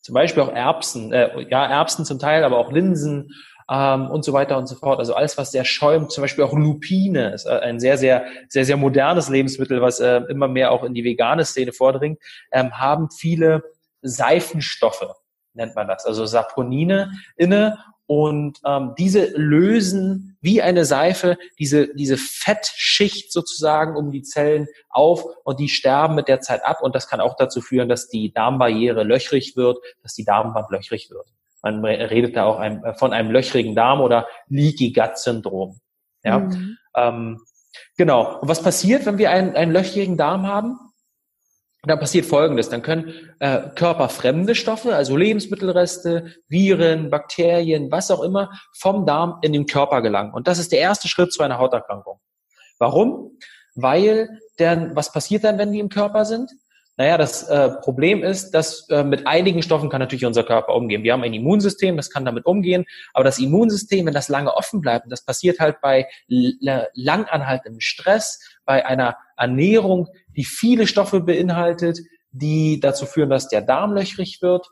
[0.00, 3.32] Zum Beispiel auch Erbsen, äh, ja, Erbsen zum Teil, aber auch Linsen
[3.70, 4.98] ähm, und so weiter und so fort.
[4.98, 8.64] Also alles, was sehr schäumt, zum Beispiel auch Lupine, ist äh, ein sehr, sehr, sehr,
[8.64, 12.18] sehr modernes Lebensmittel, was äh, immer mehr auch in die vegane Szene vordringt,
[12.52, 13.62] ähm, haben viele
[14.02, 15.14] Seifenstoffe,
[15.54, 17.78] nennt man das, also Saponine inne
[18.10, 25.24] und ähm, diese lösen wie eine Seife diese, diese Fettschicht sozusagen um die Zellen auf
[25.44, 26.82] und die sterben mit der Zeit ab.
[26.82, 31.08] Und das kann auch dazu führen, dass die Darmbarriere löchrig wird, dass die Darmwand löchrig
[31.10, 31.26] wird.
[31.62, 35.78] Man redet da auch ein, von einem löchrigen Darm oder Leaky Gut Syndrom.
[36.24, 36.78] Ja, mhm.
[36.96, 37.40] ähm,
[37.96, 38.40] genau.
[38.40, 40.80] Und was passiert, wenn wir einen, einen löchrigen Darm haben?
[41.82, 42.68] Dann passiert Folgendes.
[42.68, 49.52] Dann können äh, körperfremde Stoffe, also Lebensmittelreste, Viren, Bakterien, was auch immer, vom Darm in
[49.52, 50.34] den Körper gelangen.
[50.34, 52.20] Und das ist der erste Schritt zu einer Hauterkrankung.
[52.78, 53.38] Warum?
[53.74, 56.50] Weil denn, was passiert dann, wenn die im Körper sind?
[57.00, 61.02] Naja, das äh, Problem ist, dass äh, mit einigen Stoffen kann natürlich unser Körper umgehen.
[61.02, 64.82] Wir haben ein Immunsystem, das kann damit umgehen, aber das Immunsystem, wenn das lange offen
[64.82, 71.98] bleibt, und das passiert halt bei langanhaltendem Stress, bei einer Ernährung, die viele Stoffe beinhaltet,
[72.32, 74.68] die dazu führen, dass der Darm löchrig wird,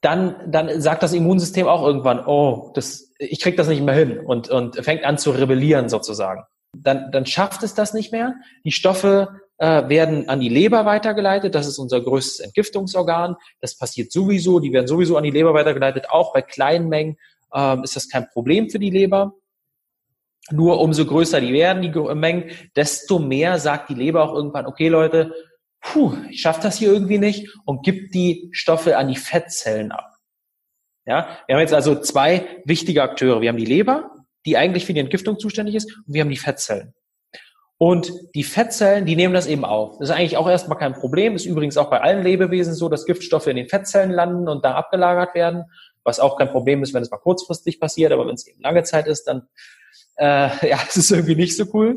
[0.00, 4.20] dann, dann sagt das Immunsystem auch irgendwann, oh, das, ich krieg das nicht mehr hin
[4.20, 6.42] und, und fängt an zu rebellieren sozusagen.
[6.76, 8.34] Dann, dann schafft es das nicht mehr.
[8.64, 11.54] Die Stoffe äh, werden an die Leber weitergeleitet.
[11.54, 13.36] Das ist unser größtes Entgiftungsorgan.
[13.60, 14.60] Das passiert sowieso.
[14.60, 16.10] Die werden sowieso an die Leber weitergeleitet.
[16.10, 17.16] Auch bei kleinen Mengen
[17.54, 19.32] ähm, ist das kein Problem für die Leber.
[20.50, 24.88] Nur umso größer die werden, die Mengen, desto mehr sagt die Leber auch irgendwann, okay
[24.88, 25.32] Leute,
[25.80, 30.10] puh, ich schaffe das hier irgendwie nicht und gibt die Stoffe an die Fettzellen ab.
[31.06, 33.40] Ja, wir haben jetzt also zwei wichtige Akteure.
[33.40, 34.10] Wir haben die Leber,
[34.44, 36.94] die eigentlich für die Entgiftung zuständig ist, und wir haben die Fettzellen.
[37.78, 39.98] Und die Fettzellen, die nehmen das eben auf.
[39.98, 41.36] Das ist eigentlich auch erstmal kein Problem.
[41.36, 44.74] Ist übrigens auch bei allen Lebewesen so, dass Giftstoffe in den Fettzellen landen und da
[44.74, 45.64] abgelagert werden,
[46.02, 48.82] was auch kein Problem ist, wenn es mal kurzfristig passiert, aber wenn es eben lange
[48.82, 49.48] Zeit ist, dann
[50.18, 51.96] äh, ja, es ist irgendwie nicht so cool.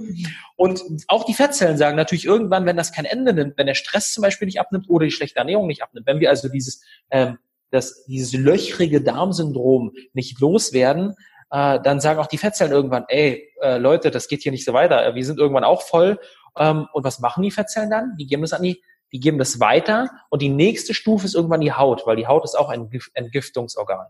[0.55, 4.13] Und auch die Fettzellen sagen natürlich irgendwann, wenn das kein Ende nimmt, wenn der Stress
[4.13, 7.38] zum Beispiel nicht abnimmt oder die schlechte Ernährung nicht abnimmt, wenn wir also dieses, ähm,
[7.71, 11.15] das, dieses löchrige Darmsyndrom nicht loswerden,
[11.49, 14.73] äh, dann sagen auch die Fettzellen irgendwann, ey, äh, Leute, das geht hier nicht so
[14.73, 15.15] weiter.
[15.15, 16.19] Wir sind irgendwann auch voll.
[16.57, 18.15] Ähm, und was machen die Fettzellen dann?
[18.17, 18.81] Die geben das an die,
[19.12, 22.45] die geben das weiter und die nächste Stufe ist irgendwann die Haut, weil die Haut
[22.45, 24.07] ist auch ein Entgiftungsorgan.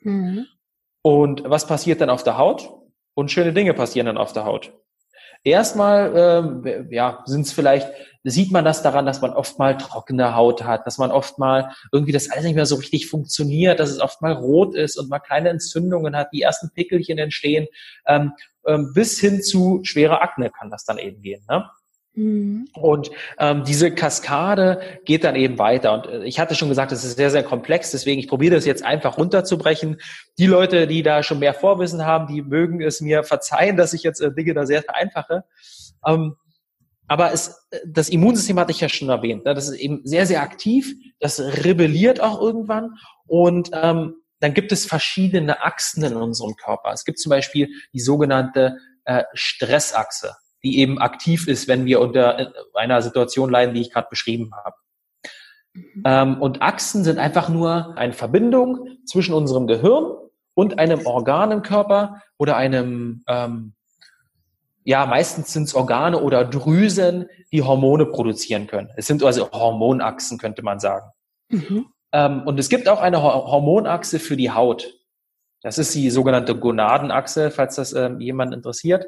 [0.00, 0.46] Mhm.
[1.00, 2.68] Und was passiert dann auf der Haut?
[3.16, 4.72] Und schöne Dinge passieren dann auf der Haut.
[5.42, 6.12] Erstmal,
[6.64, 7.88] ähm, ja, sind es vielleicht,
[8.24, 11.72] sieht man das daran, dass man oft mal trockene Haut hat, dass man oft mal
[11.92, 15.08] irgendwie das alles nicht mehr so richtig funktioniert, dass es oft mal rot ist und
[15.08, 17.68] mal kleine Entzündungen hat, die ersten Pickelchen entstehen,
[18.06, 18.32] ähm,
[18.66, 21.44] ähm, bis hin zu schwerer Akne kann das dann eben gehen.
[21.48, 21.64] Ne?
[22.16, 22.68] Mhm.
[22.72, 25.92] Und ähm, diese Kaskade geht dann eben weiter.
[25.92, 28.64] Und äh, ich hatte schon gesagt, es ist sehr, sehr komplex, deswegen ich probiere das
[28.64, 29.98] jetzt einfach runterzubrechen.
[30.38, 34.02] Die Leute, die da schon mehr Vorwissen haben, die mögen es mir verzeihen, dass ich
[34.02, 35.44] jetzt äh, Dinge da sehr vereinfache.
[36.06, 36.36] Ähm,
[37.06, 39.44] aber es, das Immunsystem hatte ich ja schon erwähnt.
[39.44, 39.54] Ne?
[39.54, 40.92] Das ist eben sehr, sehr aktiv.
[41.20, 42.96] Das rebelliert auch irgendwann.
[43.26, 46.92] Und ähm, dann gibt es verschiedene Achsen in unserem Körper.
[46.92, 50.34] Es gibt zum Beispiel die sogenannte äh, Stressachse
[50.66, 54.50] die eben aktiv ist, wenn wir unter äh, einer Situation leiden, die ich gerade beschrieben
[54.52, 54.76] habe.
[55.74, 56.02] Mhm.
[56.04, 60.16] Ähm, und Achsen sind einfach nur eine Verbindung zwischen unserem Gehirn
[60.54, 63.74] und einem Organ im Körper oder einem, ähm,
[64.82, 68.90] ja, meistens sind es Organe oder Drüsen, die Hormone produzieren können.
[68.96, 71.10] Es sind also Hormonachsen, könnte man sagen.
[71.48, 71.86] Mhm.
[72.10, 74.94] Ähm, und es gibt auch eine Hormonachse für die Haut.
[75.62, 79.06] Das ist die sogenannte Gonadenachse, falls das ähm, jemand interessiert.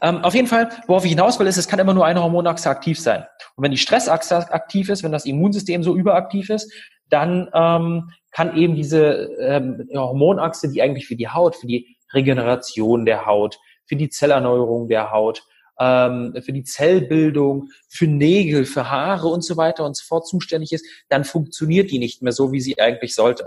[0.00, 2.68] Ähm, auf jeden Fall, worauf ich hinaus will, ist, es kann immer nur eine Hormonachse
[2.68, 3.24] aktiv sein.
[3.56, 6.72] Und wenn die Stressachse aktiv ist, wenn das Immunsystem so überaktiv ist,
[7.08, 13.06] dann ähm, kann eben diese ähm, Hormonachse, die eigentlich für die Haut, für die Regeneration
[13.06, 15.44] der Haut, für die Zellerneuerung der Haut,
[15.80, 20.72] ähm, für die Zellbildung, für Nägel, für Haare und so weiter und so fort zuständig
[20.72, 23.46] ist, dann funktioniert die nicht mehr so, wie sie eigentlich sollte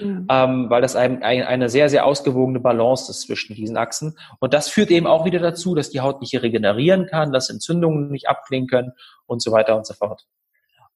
[0.00, 0.26] mhm.
[0.30, 4.16] ähm, weil das ein, ein, eine sehr, sehr ausgewogene Balance ist zwischen diesen Achsen.
[4.38, 8.10] Und das führt eben auch wieder dazu, dass die Haut nicht regenerieren kann, dass Entzündungen
[8.10, 8.92] nicht abklingen können
[9.26, 10.26] und so weiter und so fort.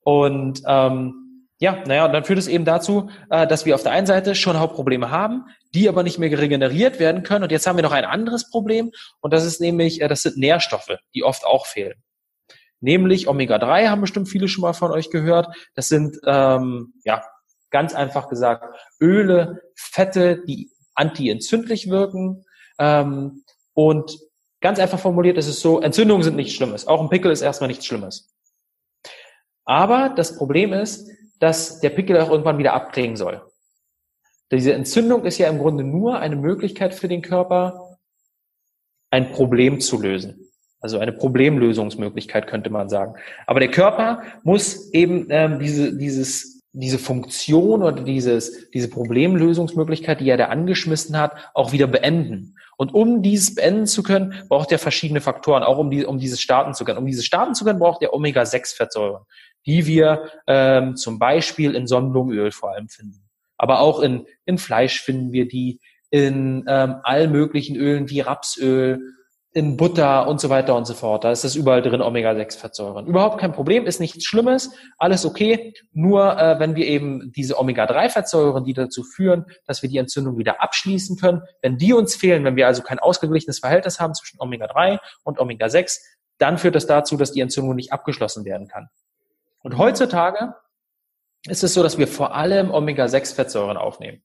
[0.03, 1.25] Und ähm,
[1.61, 4.35] ja, naja, und dann führt es eben dazu, äh, dass wir auf der einen Seite
[4.35, 7.45] schon Hauptprobleme haben, die aber nicht mehr regeneriert werden können.
[7.45, 8.91] Und jetzt haben wir noch ein anderes Problem,
[9.21, 12.03] und das ist nämlich, äh, das sind Nährstoffe, die oft auch fehlen.
[12.81, 15.49] Nämlich Omega-3 haben bestimmt viele schon mal von euch gehört.
[15.75, 17.23] Das sind ähm, ja
[17.75, 22.45] Ganz einfach gesagt, Öle, Fette, die antientzündlich wirken.
[22.79, 24.17] Ähm, und
[24.61, 26.87] ganz einfach formuliert ist es so, Entzündungen sind nichts Schlimmes.
[26.87, 28.33] Auch ein Pickel ist erstmal nichts Schlimmes.
[29.65, 31.11] Aber das Problem ist,
[31.41, 33.43] dass der Pickel auch irgendwann wieder abklingen soll.
[34.53, 37.99] Diese Entzündung ist ja im Grunde nur eine Möglichkeit für den Körper,
[39.11, 40.49] ein Problem zu lösen.
[40.81, 43.17] Also eine Problemlösungsmöglichkeit könnte man sagen.
[43.49, 50.29] Aber der Körper muss eben ähm, diese, dieses diese Funktion oder dieses, diese Problemlösungsmöglichkeit, die
[50.29, 52.57] er da angeschmissen hat, auch wieder beenden.
[52.77, 56.41] Und um dieses beenden zu können, braucht er verschiedene Faktoren, auch um, die, um dieses
[56.41, 56.99] starten zu können.
[56.99, 59.25] Um dieses starten zu können, braucht er Omega-6-Fettsäuren,
[59.67, 63.23] die wir ähm, zum Beispiel in Sonnenblumenöl vor allem finden.
[63.57, 69.01] Aber auch in, in Fleisch finden wir die, in ähm, all möglichen Ölen wie Rapsöl,
[69.57, 71.23] in Butter und so weiter und so fort.
[71.23, 73.07] Da ist das überall drin, Omega-6-Fettsäuren.
[73.07, 75.75] Überhaupt kein Problem, ist nichts Schlimmes, alles okay.
[75.93, 80.61] Nur äh, wenn wir eben diese Omega-3-Fettsäuren, die dazu führen, dass wir die Entzündung wieder
[80.61, 84.99] abschließen können, wenn die uns fehlen, wenn wir also kein ausgeglichenes Verhältnis haben zwischen Omega-3
[85.23, 86.01] und Omega-6,
[86.39, 88.89] dann führt das dazu, dass die Entzündung nicht abgeschlossen werden kann.
[89.63, 90.55] Und heutzutage
[91.47, 94.25] ist es so, dass wir vor allem Omega-6-Fettsäuren aufnehmen.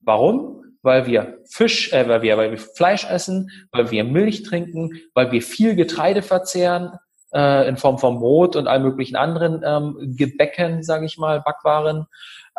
[0.00, 0.75] Warum?
[0.86, 5.32] Weil wir Fisch, äh, weil wir, weil wir Fleisch essen, weil wir Milch trinken, weil
[5.32, 6.92] wir viel Getreide verzehren
[7.34, 12.06] äh, in Form von Brot und all möglichen anderen ähm, Gebäcken, sage ich mal, Backwaren,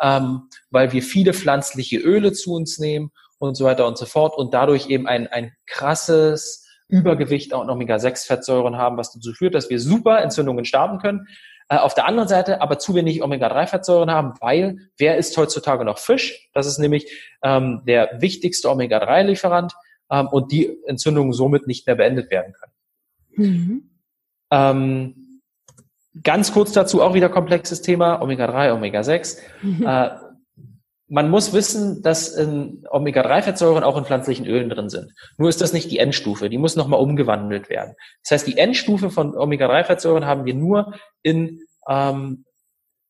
[0.00, 4.36] ähm, weil wir viele pflanzliche Öle zu uns nehmen und so weiter und so fort
[4.36, 9.80] und dadurch eben ein, ein krasses Übergewicht und Omega-6-Fettsäuren haben, was dazu führt, dass wir
[9.80, 11.28] super Entzündungen starten können.
[11.68, 15.98] Äh, auf der anderen Seite aber zu wenig Omega-3-Fettsäuren haben, weil wer isst heutzutage noch
[15.98, 16.48] Fisch?
[16.54, 17.10] Das ist nämlich
[17.42, 19.74] ähm, der wichtigste Omega-3-Lieferant.
[20.10, 22.72] ähm, und die Entzündungen somit nicht mehr beendet werden können.
[23.36, 23.90] Mhm.
[24.50, 25.40] Ähm,
[26.22, 29.38] ganz kurz dazu auch wieder komplexes Thema, Omega-3, Omega-6.
[29.62, 29.86] Mhm.
[29.86, 30.10] Äh,
[31.08, 35.12] man muss wissen, dass Omega-3-Fettsäuren auch in pflanzlichen Ölen drin sind.
[35.38, 37.94] Nur ist das nicht die Endstufe, die muss nochmal umgewandelt werden.
[38.22, 42.44] Das heißt, die Endstufe von Omega-3-Fettsäuren haben wir nur in ähm,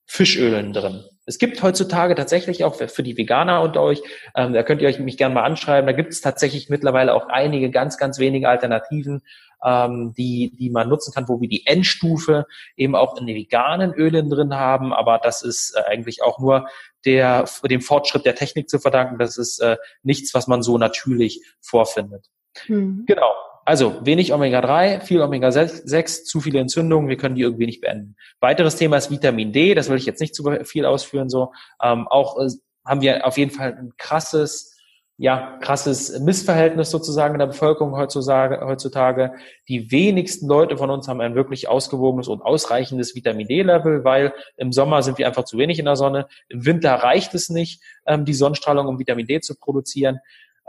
[0.06, 1.04] Fischölen drin.
[1.26, 4.00] Es gibt heutzutage tatsächlich auch für die Veganer unter euch,
[4.34, 7.28] ähm, da könnt ihr euch mich gerne mal anschreiben, da gibt es tatsächlich mittlerweile auch
[7.28, 9.20] einige ganz, ganz wenige Alternativen,
[9.64, 13.92] ähm, die, die man nutzen kann, wo wir die Endstufe eben auch in den veganen
[13.94, 14.92] Ölen drin haben.
[14.92, 16.68] Aber das ist äh, eigentlich auch nur
[17.04, 19.18] der, dem Fortschritt der Technik zu verdanken.
[19.18, 22.26] Das ist äh, nichts, was man so natürlich vorfindet.
[22.68, 23.04] Mhm.
[23.06, 23.32] Genau.
[23.64, 28.16] Also wenig Omega-3, viel Omega-6, zu viele Entzündungen, wir können die irgendwie nicht beenden.
[28.40, 31.28] Weiteres Thema ist Vitamin D, das will ich jetzt nicht zu viel ausführen.
[31.28, 32.48] So ähm, Auch äh,
[32.86, 34.77] haben wir auf jeden Fall ein krasses,
[35.20, 38.64] ja, krasses Missverhältnis sozusagen in der Bevölkerung heutzutage.
[38.64, 39.32] heutzutage.
[39.66, 44.72] Die wenigsten Leute von uns haben ein wirklich ausgewogenes und ausreichendes Vitamin D-Level, weil im
[44.72, 46.28] Sommer sind wir einfach zu wenig in der Sonne.
[46.48, 50.20] Im Winter reicht es nicht, ähm, die Sonnenstrahlung, um Vitamin D zu produzieren.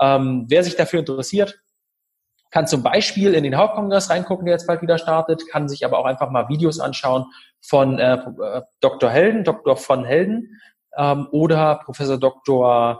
[0.02, 1.62] Ähm, wer sich dafür interessiert,
[2.50, 6.00] kann zum Beispiel in den Hauptkongress reingucken, der jetzt bald wieder startet, kann sich aber
[6.00, 7.26] auch einfach mal Videos anschauen
[7.62, 8.18] von äh,
[8.80, 9.12] Dr.
[9.12, 9.78] Helden, Dr.
[9.78, 10.60] von Helden
[10.98, 13.00] ähm, oder Professor Dr.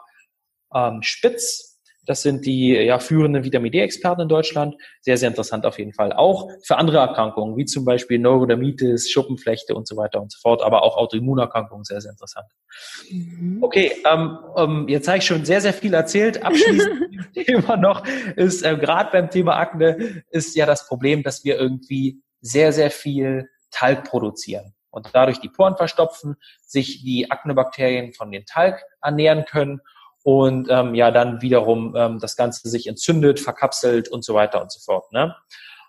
[0.74, 1.70] Ähm, Spitz,
[2.10, 4.76] das sind die ja, führenden Vitamin D-Experten in Deutschland.
[5.02, 6.12] Sehr, sehr interessant auf jeden Fall.
[6.12, 10.64] Auch für andere Erkrankungen, wie zum Beispiel Neurodermitis, Schuppenflechte und so weiter und so fort,
[10.64, 12.48] aber auch Autoimmunerkrankungen, sehr, sehr interessant.
[13.12, 13.60] Mhm.
[13.62, 16.44] Okay, ähm, ähm, jetzt habe ich schon sehr, sehr viel erzählt.
[16.44, 18.04] Abschließend Thema noch
[18.36, 22.90] ist, äh, gerade beim Thema Akne, ist ja das Problem, dass wir irgendwie sehr, sehr
[22.90, 29.46] viel Talg produzieren und dadurch die Poren verstopfen, sich die Aknebakterien von den Talg ernähren
[29.46, 29.82] können
[30.30, 34.72] und ähm, ja dann wiederum ähm, das Ganze sich entzündet, verkapselt und so weiter und
[34.72, 35.12] so fort.
[35.12, 35.36] Ne?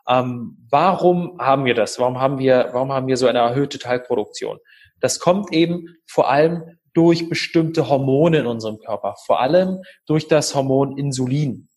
[0.09, 1.98] Ähm, warum haben wir das?
[1.98, 4.59] Warum haben wir, warum haben wir so eine erhöhte Teilproduktion?
[4.98, 10.55] Das kommt eben vor allem durch bestimmte Hormone in unserem Körper, vor allem durch das
[10.55, 11.68] Hormon Insulin.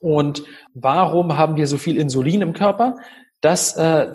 [0.00, 0.42] Und
[0.74, 2.96] warum haben wir so viel Insulin im Körper?
[3.40, 4.12] Das äh,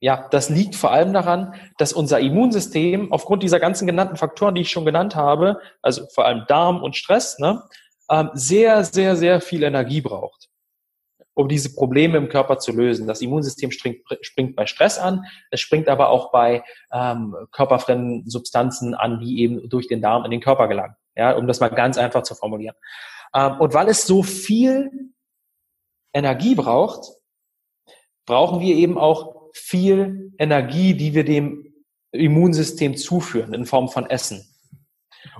[0.00, 4.60] ja, das liegt vor allem daran, dass unser Immunsystem aufgrund dieser ganzen genannten Faktoren, die
[4.60, 7.62] ich schon genannt habe, also vor allem Darm und Stress, ne,
[8.10, 10.48] ähm, sehr, sehr, sehr viel Energie braucht,
[11.34, 13.08] um diese Probleme im Körper zu lösen.
[13.08, 18.94] Das Immunsystem springt, springt bei Stress an, es springt aber auch bei ähm, körperfremden Substanzen
[18.94, 20.94] an, die eben durch den Darm in den Körper gelangen.
[21.16, 22.76] Ja, um das mal ganz einfach zu formulieren.
[23.34, 25.12] Ähm, und weil es so viel
[26.14, 27.16] Energie braucht,
[28.24, 31.72] brauchen wir eben auch viel Energie, die wir dem
[32.12, 34.46] Immunsystem zuführen in Form von Essen.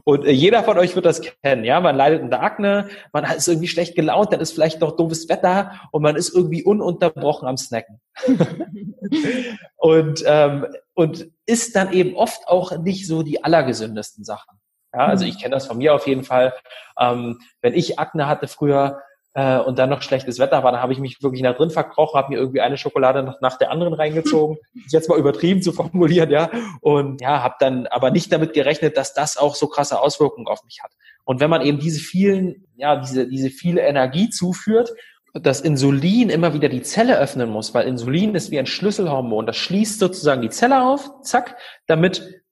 [0.04, 1.81] Und äh, jeder von euch wird das kennen, ja.
[1.81, 5.72] Man leidet unter Akne, man ist irgendwie schlecht gelaunt, dann ist vielleicht noch doofes Wetter
[5.92, 8.00] und man ist irgendwie ununterbrochen am Snacken.
[9.76, 14.59] und, ähm, und ist dann eben oft auch nicht so die allergesündesten Sachen.
[14.92, 15.31] Ja, also mhm.
[15.31, 16.54] ich kenne das von mir auf jeden Fall.
[16.98, 19.00] Ähm, wenn ich Akne hatte früher,
[19.38, 22.18] äh, und dann noch schlechtes Wetter war, da habe ich mich wirklich nach drin verkrochen,
[22.18, 26.31] habe mir irgendwie eine Schokolade nach, nach der anderen reingezogen, jetzt mal übertrieben zu formulieren,
[26.31, 30.48] ja, und ja, habe dann aber nicht damit gerechnet, dass das auch so krasse Auswirkungen
[30.48, 30.90] auf mich hat.
[31.24, 34.92] Und wenn man eben diese vielen, ja, diese, diese viele Energie zuführt,
[35.35, 39.57] das Insulin immer wieder die Zelle öffnen muss, weil Insulin ist wie ein Schlüsselhormon, das
[39.57, 42.42] schließt sozusagen die Zelle auf, zack, damit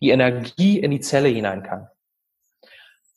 [0.00, 1.86] die Energie in die Zelle hinein kann.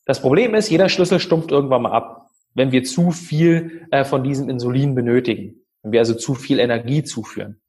[0.06, 2.25] Das Problem ist, jeder Schlüssel stumpft irgendwann mal ab
[2.56, 5.62] wenn wir zu viel äh, von diesem Insulin benötigen.
[5.84, 7.62] Wenn wir also zu viel Energie zuführen.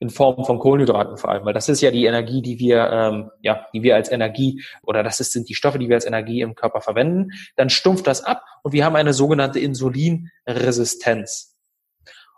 [0.00, 3.30] In Form von Kohlenhydraten vor allem, weil das ist ja die Energie, die wir, ähm,
[3.42, 6.40] ja, die wir als Energie oder das ist, sind die Stoffe, die wir als Energie
[6.40, 7.32] im Körper verwenden.
[7.56, 11.54] Dann stumpft das ab und wir haben eine sogenannte Insulinresistenz.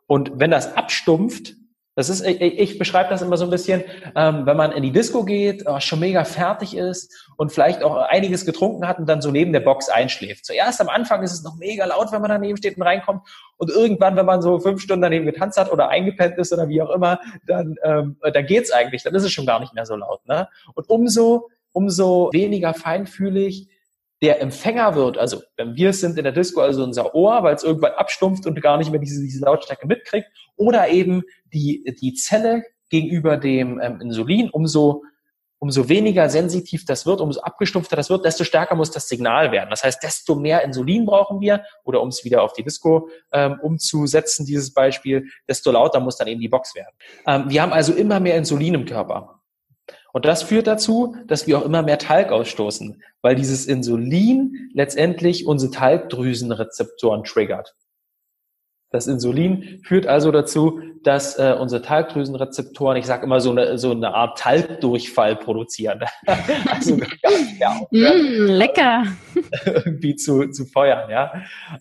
[0.09, 1.55] Und wenn das abstumpft,
[1.95, 3.85] das ist, ich, ich beschreibe das immer so ein bisschen,
[4.17, 7.97] ähm, wenn man in die Disco geht, äh, schon mega fertig ist und vielleicht auch
[7.97, 10.47] einiges getrunken hat und dann so neben der Box einschläft.
[10.47, 13.23] Zuerst am Anfang ist es noch mega laut, wenn man daneben steht und reinkommt.
[13.59, 16.81] Und irgendwann, wenn man so fünf Stunden daneben getanzt hat oder eingepennt ist oder wie
[16.81, 19.95] auch immer, dann, ähm, dann geht's eigentlich, dann ist es schon gar nicht mehr so
[19.95, 20.27] laut.
[20.27, 20.49] Ne?
[20.75, 23.69] Und umso, umso weniger feinfühlig
[24.23, 27.57] der Empfänger wird, also wenn wir es sind in der Disco, also unser Ohr, weil
[27.57, 32.15] es irgendwann abstumpft und gar nicht mehr diese, diese Lautstärke mitkriegt, oder eben die, die
[32.15, 35.03] Zelle gegenüber dem ähm, Insulin, umso,
[35.59, 39.71] umso weniger sensitiv das wird, umso abgestumpfter das wird, desto stärker muss das Signal werden.
[39.71, 43.59] Das heißt, desto mehr Insulin brauchen wir, oder um es wieder auf die Disco ähm,
[43.61, 46.95] umzusetzen, dieses Beispiel, desto lauter muss dann eben die Box werden.
[47.27, 49.42] Ähm, wir haben also immer mehr Insulin im Körper.
[50.13, 55.47] Und das führt dazu, dass wir auch immer mehr Talg ausstoßen, weil dieses Insulin letztendlich
[55.47, 57.75] unsere Talgdrüsenrezeptoren triggert.
[58.93, 63.91] Das Insulin führt also dazu, dass äh, unsere Talgdrüsenrezeptoren, ich sage immer so eine, so
[63.91, 66.05] eine Art Talgdurchfall produzieren.
[66.71, 66.99] also
[67.59, 69.05] ja, mm, lecker.
[69.65, 71.33] irgendwie zu, zu feuern, ja.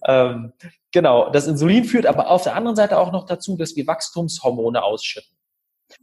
[0.05, 0.53] Ähm,
[0.93, 4.82] genau, das Insulin führt aber auf der anderen Seite auch noch dazu, dass wir Wachstumshormone
[4.82, 5.38] ausschütten.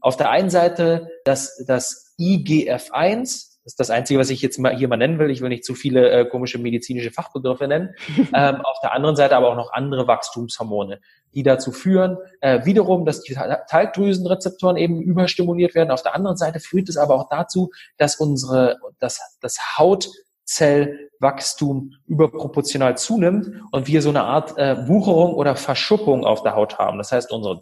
[0.03, 4.75] Auf der einen Seite das, das IGF-1, das ist das Einzige, was ich jetzt mal
[4.75, 5.31] hier mal nennen will.
[5.31, 7.95] Ich will nicht zu viele äh, komische medizinische Fachbegriffe nennen.
[8.35, 11.03] ähm, auf der anderen Seite aber auch noch andere Wachstumshormone,
[11.35, 15.91] die dazu führen, äh, wiederum, dass die Talgdrüsenrezeptoren eben überstimuliert werden.
[15.91, 22.97] Auf der anderen Seite führt es aber auch dazu, dass unsere, das, das Hautzellwachstum überproportional
[22.97, 26.97] zunimmt und wir so eine Art äh, Wucherung oder Verschuppung auf der Haut haben.
[26.97, 27.61] Das heißt, unsere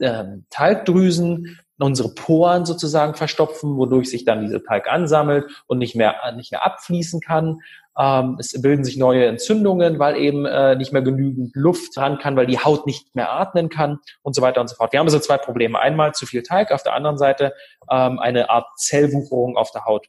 [0.00, 6.14] ähm, Talgdrüsen unsere Poren sozusagen verstopfen, wodurch sich dann diese Talg ansammelt und nicht mehr,
[6.36, 7.60] nicht mehr abfließen kann.
[7.98, 12.36] Ähm, es bilden sich neue Entzündungen, weil eben äh, nicht mehr genügend Luft ran kann,
[12.36, 14.92] weil die Haut nicht mehr atmen kann und so weiter und so fort.
[14.92, 15.78] Wir haben also zwei Probleme.
[15.78, 17.52] Einmal zu viel Talg, auf der anderen Seite
[17.90, 20.06] ähm, eine Art Zellwucherung auf der Haut.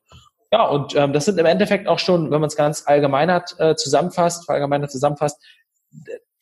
[0.52, 3.76] Ja, und ähm, das sind im Endeffekt auch schon, wenn man es ganz allgemeinert äh,
[3.76, 5.44] zusammenfasst, verallgemeinert zusammenfasst,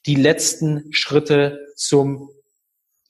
[0.06, 2.30] die letzten Schritte zum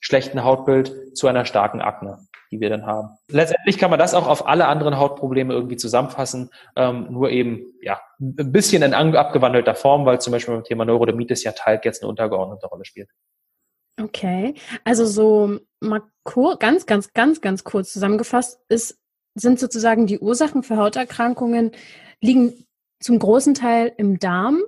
[0.04, 2.18] schlechten Hautbild zu einer starken Akne,
[2.50, 3.16] die wir dann haben.
[3.28, 7.98] Letztendlich kann man das auch auf alle anderen Hautprobleme irgendwie zusammenfassen, ähm, nur eben ja
[8.20, 12.10] ein bisschen in abgewandelter Form, weil zum Beispiel beim Thema Neurodermitis ja Talg jetzt eine
[12.10, 13.08] untergeordnete Rolle spielt.
[13.98, 16.02] Okay, also so mal
[16.58, 19.00] ganz, ganz, ganz, ganz kurz zusammengefasst ist,
[19.34, 21.72] sind sozusagen die Ursachen für Hauterkrankungen
[22.20, 22.66] liegen
[23.00, 24.60] zum großen Teil im Darm.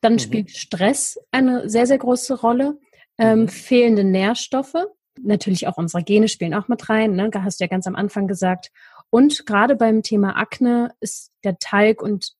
[0.00, 0.18] Dann mhm.
[0.20, 2.78] spielt Stress eine sehr, sehr große Rolle
[3.20, 3.48] ähm, mhm.
[3.48, 4.86] fehlende Nährstoffe.
[5.20, 7.30] Natürlich auch unsere Gene spielen auch mit rein, ne?
[7.30, 8.70] Da hast du ja ganz am Anfang gesagt.
[9.10, 12.32] Und gerade beim Thema Akne ist der Talg und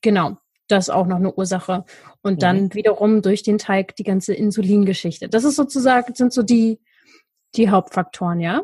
[0.00, 0.36] genau,
[0.68, 1.84] das auch noch eine Ursache.
[2.22, 2.38] Und mhm.
[2.38, 5.28] dann wiederum durch den Teig die ganze Insulingeschichte.
[5.28, 6.78] Das ist sozusagen, sind so die,
[7.56, 8.62] die Hauptfaktoren, ja?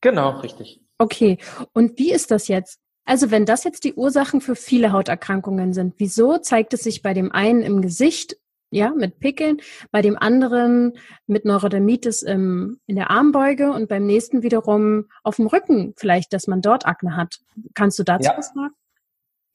[0.00, 0.80] Genau, richtig.
[0.98, 1.38] Okay.
[1.72, 2.78] Und wie ist das jetzt?
[3.06, 7.14] Also wenn das jetzt die Ursachen für viele Hauterkrankungen sind, wieso zeigt es sich bei
[7.14, 8.36] dem einen im Gesicht
[8.74, 9.58] ja, mit Pickeln,
[9.92, 10.94] bei dem anderen
[11.26, 16.46] mit Neurodermitis im, in der Armbeuge und beim nächsten wiederum auf dem Rücken vielleicht, dass
[16.46, 17.38] man dort Akne hat.
[17.74, 18.34] Kannst du dazu ja.
[18.36, 18.74] was sagen?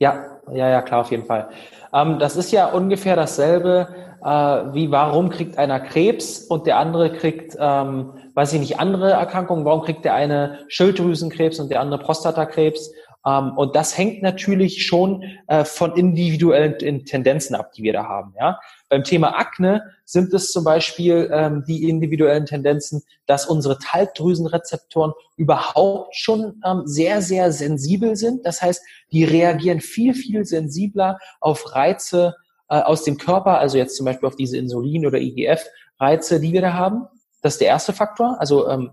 [0.02, 1.50] Ja, ja, ja, klar, auf jeden Fall.
[1.94, 3.90] Ähm, das ist ja ungefähr dasselbe,
[4.24, 9.12] äh, wie warum kriegt einer Krebs und der andere kriegt, ähm, weiß ich nicht, andere
[9.12, 9.66] Erkrankungen.
[9.66, 12.94] Warum kriegt der eine Schilddrüsenkrebs und der andere Prostatakrebs?
[13.26, 18.34] Ähm, und das hängt natürlich schon äh, von individuellen Tendenzen ab, die wir da haben.
[18.40, 18.60] Ja?
[18.88, 26.16] Beim Thema Akne sind es zum Beispiel ähm, die individuellen Tendenzen, dass unsere Talgdrüsenrezeptoren überhaupt
[26.16, 28.46] schon ähm, sehr, sehr sensibel sind.
[28.46, 32.36] Das heißt, die reagieren viel, viel sensibler auf Reize
[32.70, 36.62] äh, aus dem Körper, also jetzt zum Beispiel auf diese Insulin- oder IGF-Reize, die wir
[36.62, 37.08] da haben.
[37.42, 38.92] Das ist der erste Faktor, also ähm,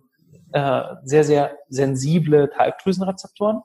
[0.52, 3.62] äh, sehr, sehr sensible Talgdrüsenrezeptoren.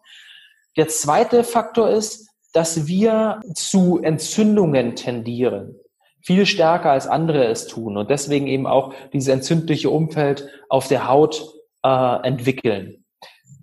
[0.78, 5.76] Der zweite Faktor ist, dass wir zu Entzündungen tendieren.
[6.22, 11.08] Viel stärker als andere es tun und deswegen eben auch dieses entzündliche Umfeld auf der
[11.08, 11.54] Haut
[11.84, 13.04] äh, entwickeln.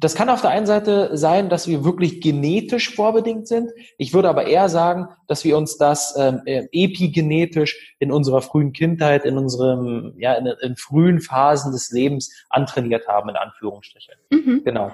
[0.00, 3.70] Das kann auf der einen Seite sein, dass wir wirklich genetisch vorbedingt sind.
[3.96, 8.72] Ich würde aber eher sagen, dass wir uns das ähm, äh, epigenetisch in unserer frühen
[8.72, 14.14] Kindheit, in unserem, ja, in, in frühen Phasen des Lebens antrainiert haben, in Anführungsstrichen.
[14.30, 14.62] Mhm.
[14.64, 14.92] Genau.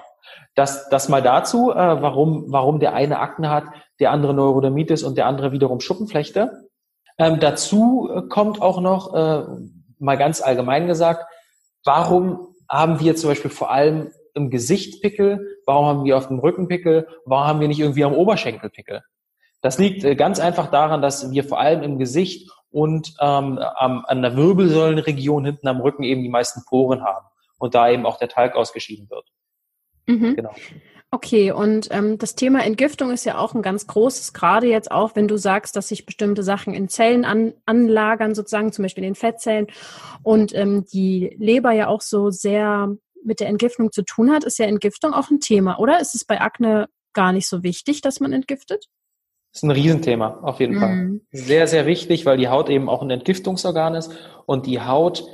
[0.55, 3.65] Das, das mal dazu, äh, warum, warum der eine Akne hat,
[3.99, 6.69] der andere Neurodermitis und der andere wiederum Schuppenflechte.
[7.17, 9.43] Ähm, dazu äh, kommt auch noch, äh,
[9.99, 11.25] mal ganz allgemein gesagt,
[11.83, 15.59] warum haben wir zum Beispiel vor allem im Gesicht Pickel?
[15.65, 17.07] Warum haben wir auf dem Rücken Pickel?
[17.25, 19.03] Warum haben wir nicht irgendwie am Oberschenkel Pickel?
[19.61, 24.05] Das liegt äh, ganz einfach daran, dass wir vor allem im Gesicht und ähm, am,
[24.05, 27.25] an der Wirbelsäulenregion hinten am Rücken eben die meisten Poren haben
[27.57, 29.25] und da eben auch der Talg ausgeschieden wird.
[30.07, 30.35] Mhm.
[30.35, 30.53] Genau.
[31.11, 35.15] Okay, und ähm, das Thema Entgiftung ist ja auch ein ganz großes, gerade jetzt auch,
[35.15, 39.11] wenn du sagst, dass sich bestimmte Sachen in Zellen an, anlagern, sozusagen zum Beispiel in
[39.11, 39.67] den Fettzellen
[40.23, 44.59] und ähm, die Leber ja auch so sehr mit der Entgiftung zu tun hat, ist
[44.59, 45.99] ja Entgiftung auch ein Thema, oder?
[46.01, 48.85] Ist es bei Akne gar nicht so wichtig, dass man entgiftet?
[49.53, 50.79] Das ist ein Riesenthema, auf jeden mhm.
[50.79, 51.19] Fall.
[51.31, 54.11] Sehr, sehr wichtig, weil die Haut eben auch ein Entgiftungsorgan ist
[54.45, 55.25] und die Haut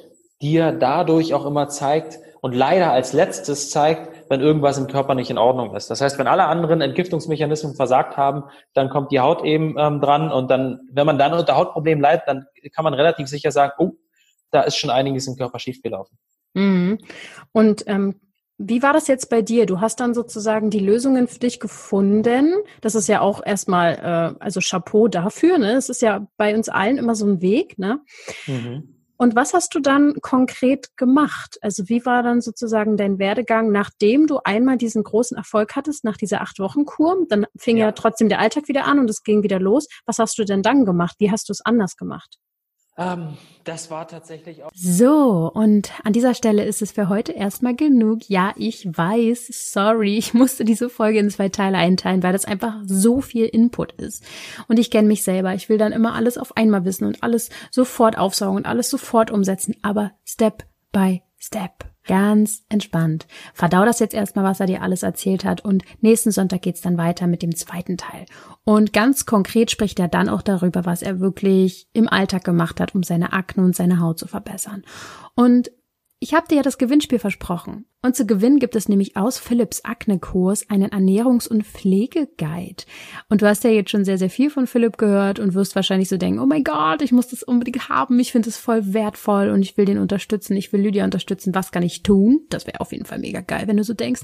[0.42, 5.30] dir dadurch auch immer zeigt und leider als letztes zeigt, wenn irgendwas im Körper nicht
[5.30, 5.90] in Ordnung ist.
[5.90, 10.32] Das heißt, wenn alle anderen Entgiftungsmechanismen versagt haben, dann kommt die Haut eben ähm, dran
[10.32, 13.92] und dann, wenn man dann unter Hautproblemen leidet, dann kann man relativ sicher sagen, oh,
[14.50, 16.18] da ist schon einiges im Körper schiefgelaufen.
[16.54, 17.00] Mhm.
[17.52, 18.22] Und ähm,
[18.58, 19.66] wie war das jetzt bei dir?
[19.66, 22.54] Du hast dann sozusagen die Lösungen für dich gefunden.
[22.80, 25.58] Das ist ja auch erstmal, äh, also Chapeau dafür.
[25.58, 25.74] Ne?
[25.74, 27.78] Es ist ja bei uns allen immer so ein Weg.
[27.78, 28.00] Ne?
[28.48, 29.01] Mhm.
[29.22, 31.60] Und was hast du dann konkret gemacht?
[31.62, 36.18] Also wie war dann sozusagen dein Werdegang, nachdem du einmal diesen großen Erfolg hattest, nach
[36.18, 37.28] dieser acht Wochen Kur?
[37.30, 37.86] Dann fing ja.
[37.86, 39.88] ja trotzdem der Alltag wieder an und es ging wieder los.
[40.08, 41.18] Was hast du denn dann gemacht?
[41.20, 42.40] Wie hast du es anders gemacht?
[42.98, 44.72] Ähm, das war tatsächlich auch.
[44.74, 48.28] So, und an dieser Stelle ist es für heute erstmal genug.
[48.28, 52.82] Ja, ich weiß, sorry, ich musste diese Folge in zwei Teile einteilen, weil das einfach
[52.86, 54.24] so viel Input ist.
[54.68, 55.54] Und ich kenne mich selber.
[55.54, 59.32] Ich will dann immer alles auf einmal wissen und alles sofort aufsaugen und alles sofort
[59.32, 61.91] umsetzen, aber Step by Step.
[62.08, 63.28] Ganz entspannt.
[63.54, 66.98] Verdau das jetzt erstmal, was er dir alles erzählt hat und nächsten Sonntag geht's dann
[66.98, 68.26] weiter mit dem zweiten Teil.
[68.64, 72.96] Und ganz konkret spricht er dann auch darüber, was er wirklich im Alltag gemacht hat,
[72.96, 74.84] um seine Akne und seine Haut zu verbessern.
[75.36, 75.72] Und
[76.20, 77.86] ich habe dir ja das Gewinnspiel versprochen.
[78.04, 82.84] Und zu gewinnen gibt es nämlich aus Philips Akne-Kurs einen Ernährungs- und Pflegeguide.
[83.30, 86.10] Und du hast ja jetzt schon sehr, sehr viel von Philipp gehört und wirst wahrscheinlich
[86.10, 89.50] so denken, oh mein Gott, ich muss das unbedingt haben, ich finde es voll wertvoll
[89.50, 92.40] und ich will den unterstützen, ich will Lydia unterstützen, was kann ich tun?
[92.50, 94.22] Das wäre auf jeden Fall mega geil, wenn du so denkst.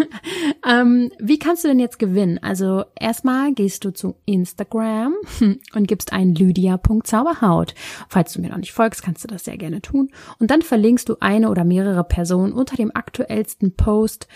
[0.68, 2.38] ähm, wie kannst du denn jetzt gewinnen?
[2.42, 5.14] Also erstmal gehst du zu Instagram
[5.74, 7.74] und gibst ein lydia.zauberhaut.
[8.10, 10.10] Falls du mir noch nicht folgst, kannst du das sehr gerne tun.
[10.38, 14.28] Und dann verlinkst du eine oder mehrere Personen unter dem aktuellsten Post,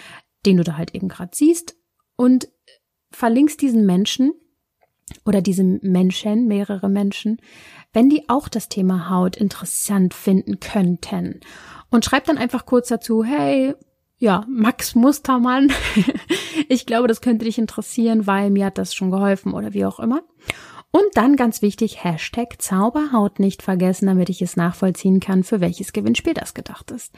[0.47, 1.77] den du da halt eben gerade siehst
[2.17, 2.49] und
[3.11, 4.33] verlinkst diesen Menschen
[5.25, 7.39] oder diesem Menschen, mehrere Menschen,
[7.93, 11.41] wenn die auch das Thema Haut interessant finden könnten.
[11.91, 13.75] Und schreib dann einfach kurz dazu, hey,
[14.17, 15.73] ja, Max Mustermann,
[16.69, 19.99] ich glaube, das könnte dich interessieren, weil mir hat das schon geholfen oder wie auch
[19.99, 20.23] immer.
[20.95, 25.95] Und dann ganz wichtig, Hashtag Zauberhaut nicht vergessen, damit ich es nachvollziehen kann, für welches
[25.95, 27.15] Gewinnspiel das gedacht ist.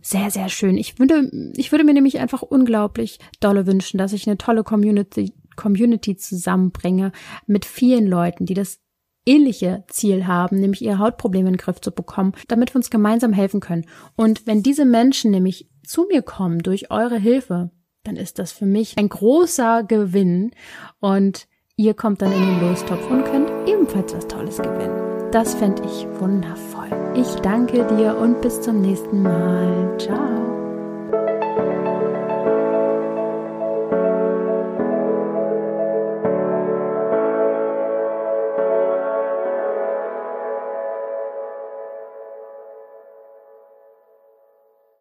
[0.00, 0.76] Sehr, sehr schön.
[0.76, 5.32] Ich würde, ich würde mir nämlich einfach unglaublich dolle wünschen, dass ich eine tolle Community,
[5.54, 7.12] Community zusammenbringe
[7.46, 8.80] mit vielen Leuten, die das
[9.24, 13.32] ähnliche Ziel haben, nämlich ihre Hautprobleme in den Griff zu bekommen, damit wir uns gemeinsam
[13.32, 13.86] helfen können.
[14.16, 17.70] Und wenn diese Menschen nämlich zu mir kommen durch eure Hilfe,
[18.02, 20.50] dann ist das für mich ein großer Gewinn
[20.98, 21.46] und
[21.76, 25.30] Ihr kommt dann in den Lostopf und könnt ebenfalls was Tolles gewinnen.
[25.32, 26.90] Das fände ich wundervoll.
[27.14, 29.96] Ich danke dir und bis zum nächsten Mal.
[29.98, 30.51] Ciao.